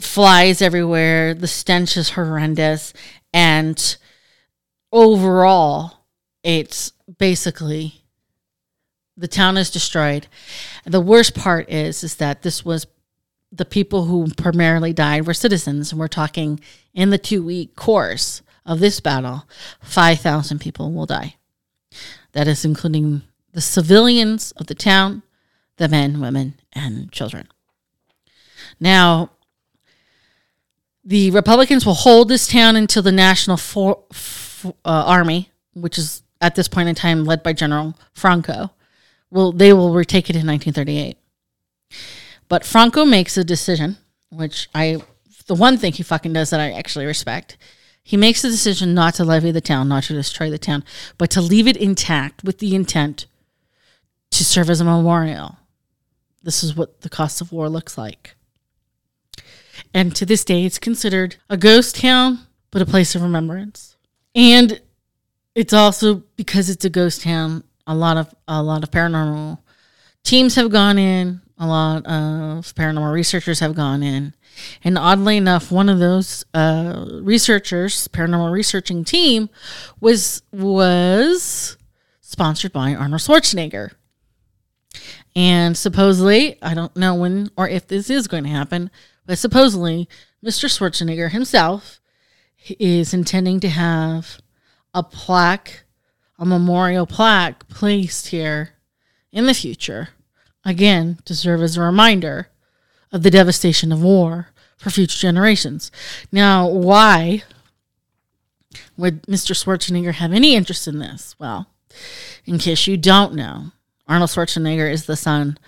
flies 0.00 0.60
everywhere. 0.60 1.34
The 1.34 1.46
stench 1.46 1.96
is 1.96 2.10
horrendous, 2.10 2.92
and 3.32 3.96
overall, 4.92 6.04
it's 6.42 6.92
basically 7.18 8.04
the 9.16 9.28
town 9.28 9.56
is 9.56 9.70
destroyed. 9.70 10.26
The 10.84 11.00
worst 11.00 11.34
part 11.34 11.70
is 11.70 12.04
is 12.04 12.16
that 12.16 12.42
this 12.42 12.64
was 12.64 12.86
the 13.52 13.64
people 13.64 14.06
who 14.06 14.28
primarily 14.36 14.92
died 14.92 15.26
were 15.26 15.34
citizens. 15.34 15.92
And 15.92 16.00
we're 16.00 16.08
talking 16.08 16.60
in 16.94 17.10
the 17.10 17.18
two 17.18 17.42
week 17.42 17.76
course 17.76 18.42
of 18.64 18.80
this 18.80 19.00
battle, 19.00 19.44
5,000 19.80 20.60
people 20.60 20.92
will 20.92 21.06
die. 21.06 21.36
That 22.32 22.48
is 22.48 22.64
including 22.64 23.22
the 23.52 23.60
civilians 23.60 24.52
of 24.52 24.66
the 24.66 24.74
town, 24.74 25.22
the 25.76 25.88
men, 25.88 26.20
women, 26.20 26.54
and 26.72 27.10
children. 27.12 27.48
Now, 28.80 29.30
the 31.04 31.30
Republicans 31.30 31.86
will 31.86 31.94
hold 31.94 32.28
this 32.28 32.48
town 32.48 32.74
until 32.76 33.02
the 33.02 33.12
National 33.12 33.56
For- 33.56 34.02
uh, 34.12 34.72
Army, 34.84 35.50
which 35.72 35.96
is 35.96 36.22
at 36.40 36.56
this 36.56 36.68
point 36.68 36.88
in 36.88 36.94
time 36.94 37.24
led 37.24 37.42
by 37.42 37.52
General 37.52 37.94
Franco, 38.12 38.72
will 39.30 39.52
they 39.52 39.72
will 39.72 39.94
retake 39.94 40.28
it 40.28 40.36
in 40.36 40.46
1938. 40.46 41.16
But 42.48 42.64
Franco 42.64 43.04
makes 43.04 43.36
a 43.36 43.44
decision, 43.44 43.96
which 44.30 44.68
I, 44.74 45.02
the 45.46 45.54
one 45.54 45.78
thing 45.78 45.92
he 45.92 46.02
fucking 46.02 46.32
does 46.32 46.50
that 46.50 46.60
I 46.60 46.72
actually 46.72 47.06
respect. 47.06 47.56
He 48.02 48.16
makes 48.16 48.42
the 48.42 48.48
decision 48.48 48.94
not 48.94 49.14
to 49.14 49.24
levy 49.24 49.50
the 49.50 49.60
town, 49.60 49.88
not 49.88 50.04
to 50.04 50.12
destroy 50.12 50.48
the 50.48 50.58
town, 50.58 50.84
but 51.18 51.30
to 51.30 51.40
leave 51.40 51.66
it 51.66 51.76
intact 51.76 52.44
with 52.44 52.58
the 52.58 52.74
intent 52.74 53.26
to 54.30 54.44
serve 54.44 54.70
as 54.70 54.80
a 54.80 54.84
memorial. 54.84 55.56
This 56.42 56.62
is 56.62 56.76
what 56.76 57.00
the 57.00 57.08
cost 57.08 57.40
of 57.40 57.50
war 57.50 57.68
looks 57.68 57.98
like. 57.98 58.36
And 59.92 60.14
to 60.14 60.24
this 60.24 60.44
day, 60.44 60.64
it's 60.64 60.78
considered 60.78 61.36
a 61.50 61.56
ghost 61.56 61.96
town, 61.96 62.46
but 62.70 62.82
a 62.82 62.86
place 62.86 63.14
of 63.14 63.22
remembrance. 63.22 63.96
And 64.34 64.80
it's 65.54 65.72
also 65.72 66.22
because 66.36 66.70
it's 66.70 66.84
a 66.84 66.90
ghost 66.90 67.22
town. 67.22 67.64
A 67.86 67.94
lot 67.94 68.16
of 68.16 68.34
a 68.46 68.62
lot 68.62 68.82
of 68.82 68.90
paranormal 68.90 69.58
teams 70.22 70.54
have 70.56 70.70
gone 70.70 70.98
in 70.98 71.40
a 71.58 71.66
lot 71.66 72.04
of 72.06 72.74
paranormal 72.74 73.12
researchers 73.12 73.60
have 73.60 73.74
gone 73.74 74.02
in. 74.02 74.34
And 74.84 74.98
oddly 74.98 75.36
enough, 75.36 75.70
one 75.70 75.88
of 75.88 75.98
those 75.98 76.44
uh, 76.54 77.06
researchers, 77.20 78.08
paranormal 78.08 78.52
researching 78.52 79.04
team, 79.04 79.50
was 80.00 80.42
was 80.52 81.76
sponsored 82.20 82.72
by 82.72 82.94
Arnold 82.94 83.20
Schwarzenegger. 83.20 83.92
And 85.34 85.76
supposedly, 85.76 86.60
I 86.62 86.74
don't 86.74 86.96
know 86.96 87.14
when 87.14 87.50
or 87.56 87.68
if 87.68 87.86
this 87.86 88.08
is 88.08 88.28
going 88.28 88.44
to 88.44 88.50
happen, 88.50 88.90
but 89.26 89.38
supposedly, 89.38 90.08
Mr. 90.44 90.68
Schwarzenegger 90.68 91.30
himself 91.30 92.00
is 92.78 93.12
intending 93.12 93.60
to 93.60 93.68
have 93.68 94.40
a 94.94 95.02
plaque, 95.02 95.84
a 96.38 96.46
memorial 96.46 97.06
plaque 97.06 97.68
placed 97.68 98.28
here 98.28 98.70
in 99.30 99.46
the 99.46 99.54
future 99.54 100.08
again 100.66 101.18
to 101.24 101.34
serve 101.34 101.62
as 101.62 101.76
a 101.76 101.80
reminder 101.80 102.48
of 103.12 103.22
the 103.22 103.30
devastation 103.30 103.92
of 103.92 104.02
war 104.02 104.48
for 104.76 104.90
future 104.90 105.18
generations. 105.18 105.90
Now, 106.30 106.68
why 106.68 107.44
would 108.98 109.22
Mr. 109.22 109.54
Schwarzenegger 109.54 110.14
have 110.14 110.32
any 110.32 110.54
interest 110.54 110.86
in 110.86 110.98
this? 110.98 111.34
Well, 111.38 111.70
in 112.44 112.58
case 112.58 112.86
you 112.86 112.96
don't 112.98 113.34
know, 113.34 113.72
Arnold 114.06 114.30
Schwarzenegger 114.30 114.90
is 114.90 115.06
the 115.06 115.16
son 115.16 115.58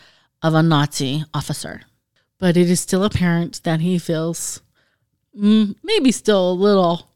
of 0.43 0.53
a 0.53 0.63
Nazi 0.63 1.25
officer. 1.33 1.83
But 2.39 2.57
it 2.57 2.69
is 2.69 2.81
still 2.81 3.05
apparent 3.05 3.63
that 3.65 3.81
he 3.81 3.99
feels 3.99 4.61
mm, 5.37 5.75
maybe 5.83 6.13
still 6.13 6.53
a 6.53 6.53
little 6.53 7.09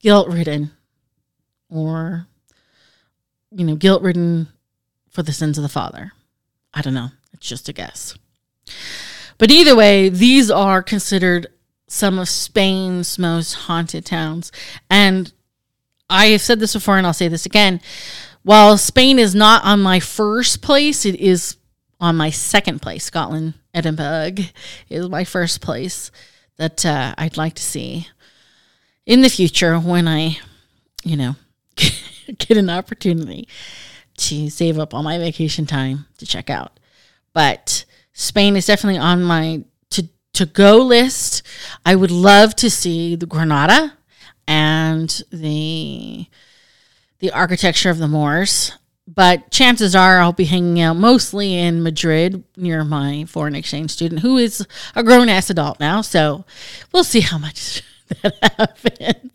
guilt 0.00 0.28
ridden 0.28 0.70
or, 1.70 2.26
you 3.50 3.64
know, 3.64 3.76
guilt 3.76 4.02
ridden 4.02 4.48
for 5.10 5.22
the 5.22 5.32
sins 5.32 5.58
of 5.58 5.62
the 5.62 5.68
father. 5.68 6.12
I 6.76 6.82
don't 6.82 6.94
know. 6.94 7.08
It's 7.32 7.48
just 7.48 7.70
a 7.70 7.72
guess. 7.72 8.14
But 9.38 9.50
either 9.50 9.74
way, 9.74 10.10
these 10.10 10.50
are 10.50 10.82
considered 10.82 11.46
some 11.88 12.18
of 12.18 12.28
Spain's 12.28 13.18
most 13.18 13.54
haunted 13.54 14.04
towns. 14.04 14.52
And 14.90 15.32
I 16.10 16.26
have 16.26 16.42
said 16.42 16.60
this 16.60 16.74
before 16.74 16.98
and 16.98 17.06
I'll 17.06 17.14
say 17.14 17.28
this 17.28 17.46
again. 17.46 17.80
While 18.42 18.76
Spain 18.76 19.18
is 19.18 19.34
not 19.34 19.64
on 19.64 19.80
my 19.80 20.00
first 20.00 20.60
place, 20.60 21.06
it 21.06 21.16
is 21.16 21.56
on 21.98 22.14
my 22.14 22.28
second 22.28 22.82
place. 22.82 23.04
Scotland, 23.04 23.54
Edinburgh 23.72 24.44
is 24.90 25.08
my 25.08 25.24
first 25.24 25.62
place 25.62 26.10
that 26.58 26.84
uh, 26.84 27.14
I'd 27.16 27.38
like 27.38 27.54
to 27.54 27.62
see 27.62 28.08
in 29.06 29.22
the 29.22 29.30
future 29.30 29.78
when 29.78 30.06
I, 30.06 30.38
you 31.04 31.16
know, 31.16 31.36
get 31.76 32.58
an 32.58 32.68
opportunity 32.68 33.48
to 34.16 34.50
save 34.50 34.78
up 34.78 34.94
all 34.94 35.02
my 35.02 35.18
vacation 35.18 35.66
time 35.66 36.06
to 36.18 36.26
check 36.26 36.50
out. 36.50 36.78
But 37.32 37.84
Spain 38.12 38.56
is 38.56 38.66
definitely 38.66 38.98
on 38.98 39.22
my 39.22 39.64
to 39.90 40.08
to 40.34 40.46
go 40.46 40.78
list. 40.78 41.42
I 41.84 41.94
would 41.94 42.10
love 42.10 42.56
to 42.56 42.70
see 42.70 43.14
the 43.14 43.26
Granada 43.26 43.94
and 44.48 45.22
the 45.30 46.26
the 47.18 47.30
architecture 47.32 47.90
of 47.90 47.98
the 47.98 48.08
Moors. 48.08 48.72
But 49.08 49.52
chances 49.52 49.94
are 49.94 50.18
I'll 50.18 50.32
be 50.32 50.46
hanging 50.46 50.80
out 50.80 50.96
mostly 50.96 51.54
in 51.54 51.82
Madrid 51.82 52.42
near 52.56 52.82
my 52.82 53.24
foreign 53.26 53.54
exchange 53.54 53.92
student, 53.92 54.22
who 54.22 54.36
is 54.36 54.66
a 54.96 55.04
grown 55.04 55.28
ass 55.28 55.48
adult 55.48 55.78
now. 55.78 56.00
So 56.00 56.44
we'll 56.92 57.04
see 57.04 57.20
how 57.20 57.38
much 57.38 57.82
that 58.22 58.34
happens. 58.58 59.30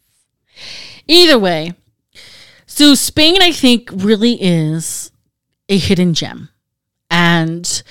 Either 1.07 1.39
way, 1.39 1.73
so 2.73 2.95
Spain, 2.95 3.41
I 3.41 3.51
think, 3.51 3.89
really 3.93 4.41
is 4.41 5.12
a 5.67 5.77
hidden 5.77 6.13
gem. 6.13 6.47
And, 7.10 7.84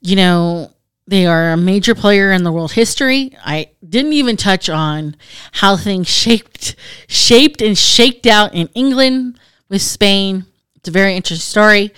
you 0.00 0.14
know, 0.14 0.70
they 1.08 1.26
are 1.26 1.50
a 1.50 1.56
major 1.56 1.96
player 1.96 2.30
in 2.30 2.44
the 2.44 2.52
world 2.52 2.70
history. 2.70 3.36
I 3.44 3.72
didn't 3.86 4.12
even 4.12 4.36
touch 4.36 4.68
on 4.68 5.16
how 5.50 5.76
things 5.76 6.06
shaped 6.22 6.76
shaped 7.08 7.60
and 7.60 7.76
shaked 7.76 8.24
out 8.28 8.54
in 8.54 8.68
England 8.68 9.40
with 9.68 9.82
Spain. 9.82 10.46
It's 10.76 10.88
a 10.88 10.92
very 10.92 11.16
interesting 11.16 11.42
story. 11.42 11.92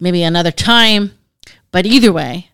Maybe 0.00 0.24
another 0.24 0.50
time. 0.50 1.12
But 1.70 1.86
either 1.86 2.12
way, 2.12 2.50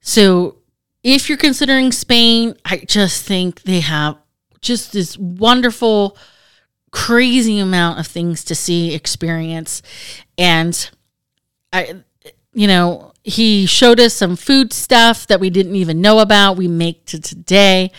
so 0.00 0.56
if 1.04 1.28
you're 1.28 1.38
considering 1.38 1.92
Spain, 1.92 2.56
I 2.64 2.78
just 2.78 3.24
think 3.24 3.62
they 3.62 3.78
have 3.78 4.18
just 4.60 4.92
this 4.92 5.16
wonderful 5.16 6.16
crazy 6.92 7.58
amount 7.58 7.98
of 7.98 8.06
things 8.06 8.44
to 8.44 8.54
see, 8.54 8.94
experience. 8.94 9.82
And 10.38 10.90
I, 11.72 12.02
you 12.52 12.68
know, 12.68 13.12
he 13.24 13.66
showed 13.66 13.98
us 13.98 14.14
some 14.14 14.36
food 14.36 14.72
stuff 14.72 15.26
that 15.26 15.40
we 15.40 15.50
didn't 15.50 15.74
even 15.74 16.00
know 16.00 16.20
about. 16.20 16.56
We 16.56 16.68
make 16.68 17.06
to 17.06 17.20
today. 17.20 17.90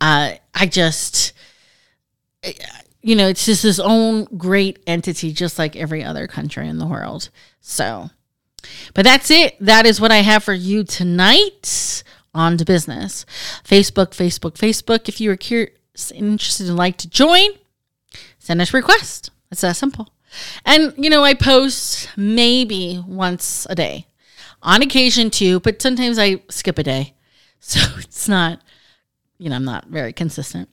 Uh, 0.00 0.32
I 0.54 0.66
just, 0.66 1.32
you 3.00 3.14
know, 3.14 3.28
it's 3.28 3.46
just 3.46 3.62
his 3.62 3.78
own 3.80 4.24
great 4.36 4.80
entity, 4.86 5.32
just 5.32 5.58
like 5.58 5.76
every 5.76 6.02
other 6.02 6.26
country 6.26 6.68
in 6.68 6.78
the 6.78 6.86
world. 6.86 7.30
So, 7.60 8.10
but 8.94 9.04
that's 9.04 9.30
it. 9.30 9.56
That 9.60 9.86
is 9.86 10.00
what 10.00 10.10
I 10.10 10.18
have 10.18 10.42
for 10.42 10.54
you 10.54 10.84
tonight 10.84 12.02
on 12.34 12.56
to 12.56 12.64
business. 12.64 13.24
Facebook, 13.64 14.08
Facebook, 14.08 14.54
Facebook. 14.54 15.08
If 15.08 15.20
you 15.20 15.30
are 15.30 15.36
curious, 15.36 16.10
interested 16.12 16.68
and 16.68 16.76
like 16.76 16.96
to 16.98 17.08
join, 17.08 17.50
send 18.42 18.60
us 18.60 18.74
a 18.74 18.76
request. 18.76 19.30
It's 19.52 19.60
that 19.60 19.76
simple. 19.76 20.08
And, 20.64 20.92
you 20.96 21.10
know, 21.10 21.22
I 21.22 21.34
post 21.34 22.08
maybe 22.16 23.02
once 23.06 23.66
a 23.70 23.76
day, 23.76 24.06
on 24.62 24.82
occasion 24.82 25.30
too, 25.30 25.60
but 25.60 25.80
sometimes 25.80 26.18
I 26.18 26.42
skip 26.50 26.78
a 26.78 26.82
day. 26.82 27.14
So 27.64 27.78
it's 27.98 28.28
not, 28.28 28.60
you 29.38 29.48
know, 29.48 29.54
I'm 29.54 29.64
not 29.64 29.86
very 29.86 30.12
consistent. 30.12 30.68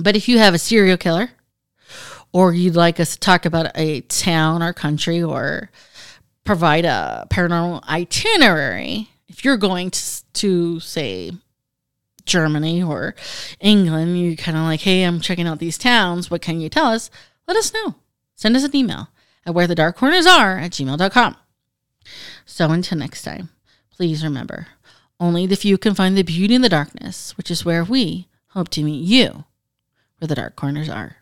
But 0.00 0.16
if 0.16 0.28
you 0.28 0.38
have 0.38 0.52
a 0.52 0.58
serial 0.58 0.96
killer, 0.96 1.30
or 2.32 2.52
you'd 2.52 2.74
like 2.74 2.98
us 2.98 3.12
to 3.12 3.20
talk 3.20 3.46
about 3.46 3.70
a 3.76 4.00
town 4.00 4.60
or 4.60 4.72
country, 4.72 5.22
or 5.22 5.70
provide 6.42 6.84
a 6.84 7.28
paranormal 7.30 7.88
itinerary, 7.88 9.08
if 9.28 9.44
you're 9.44 9.56
going 9.56 9.92
to, 9.92 10.24
to 10.32 10.80
say 10.80 11.30
Germany 12.28 12.82
or 12.82 13.14
England, 13.60 14.18
you 14.18 14.36
kind 14.36 14.56
of 14.56 14.62
like, 14.62 14.80
hey, 14.80 15.02
I'm 15.02 15.20
checking 15.20 15.46
out 15.46 15.58
these 15.58 15.78
towns. 15.78 16.30
What 16.30 16.42
can 16.42 16.60
you 16.60 16.68
tell 16.68 16.86
us? 16.86 17.10
Let 17.46 17.56
us 17.56 17.72
know. 17.74 17.96
Send 18.36 18.56
us 18.56 18.62
an 18.62 18.76
email 18.76 19.08
at 19.44 19.54
where 19.54 19.66
the 19.66 19.74
dark 19.74 19.96
corners 19.96 20.26
are 20.26 20.58
at 20.58 20.72
gmail.com. 20.72 21.36
So 22.46 22.70
until 22.70 22.98
next 22.98 23.22
time, 23.22 23.48
please 23.90 24.22
remember 24.22 24.68
only 25.20 25.46
the 25.46 25.56
few 25.56 25.76
can 25.78 25.94
find 25.94 26.16
the 26.16 26.22
beauty 26.22 26.54
in 26.54 26.62
the 26.62 26.68
darkness, 26.68 27.36
which 27.36 27.50
is 27.50 27.64
where 27.64 27.82
we 27.82 28.28
hope 28.48 28.68
to 28.70 28.84
meet 28.84 29.04
you 29.04 29.44
where 30.18 30.28
the 30.28 30.34
dark 30.34 30.56
corners 30.56 30.88
are. 30.88 31.16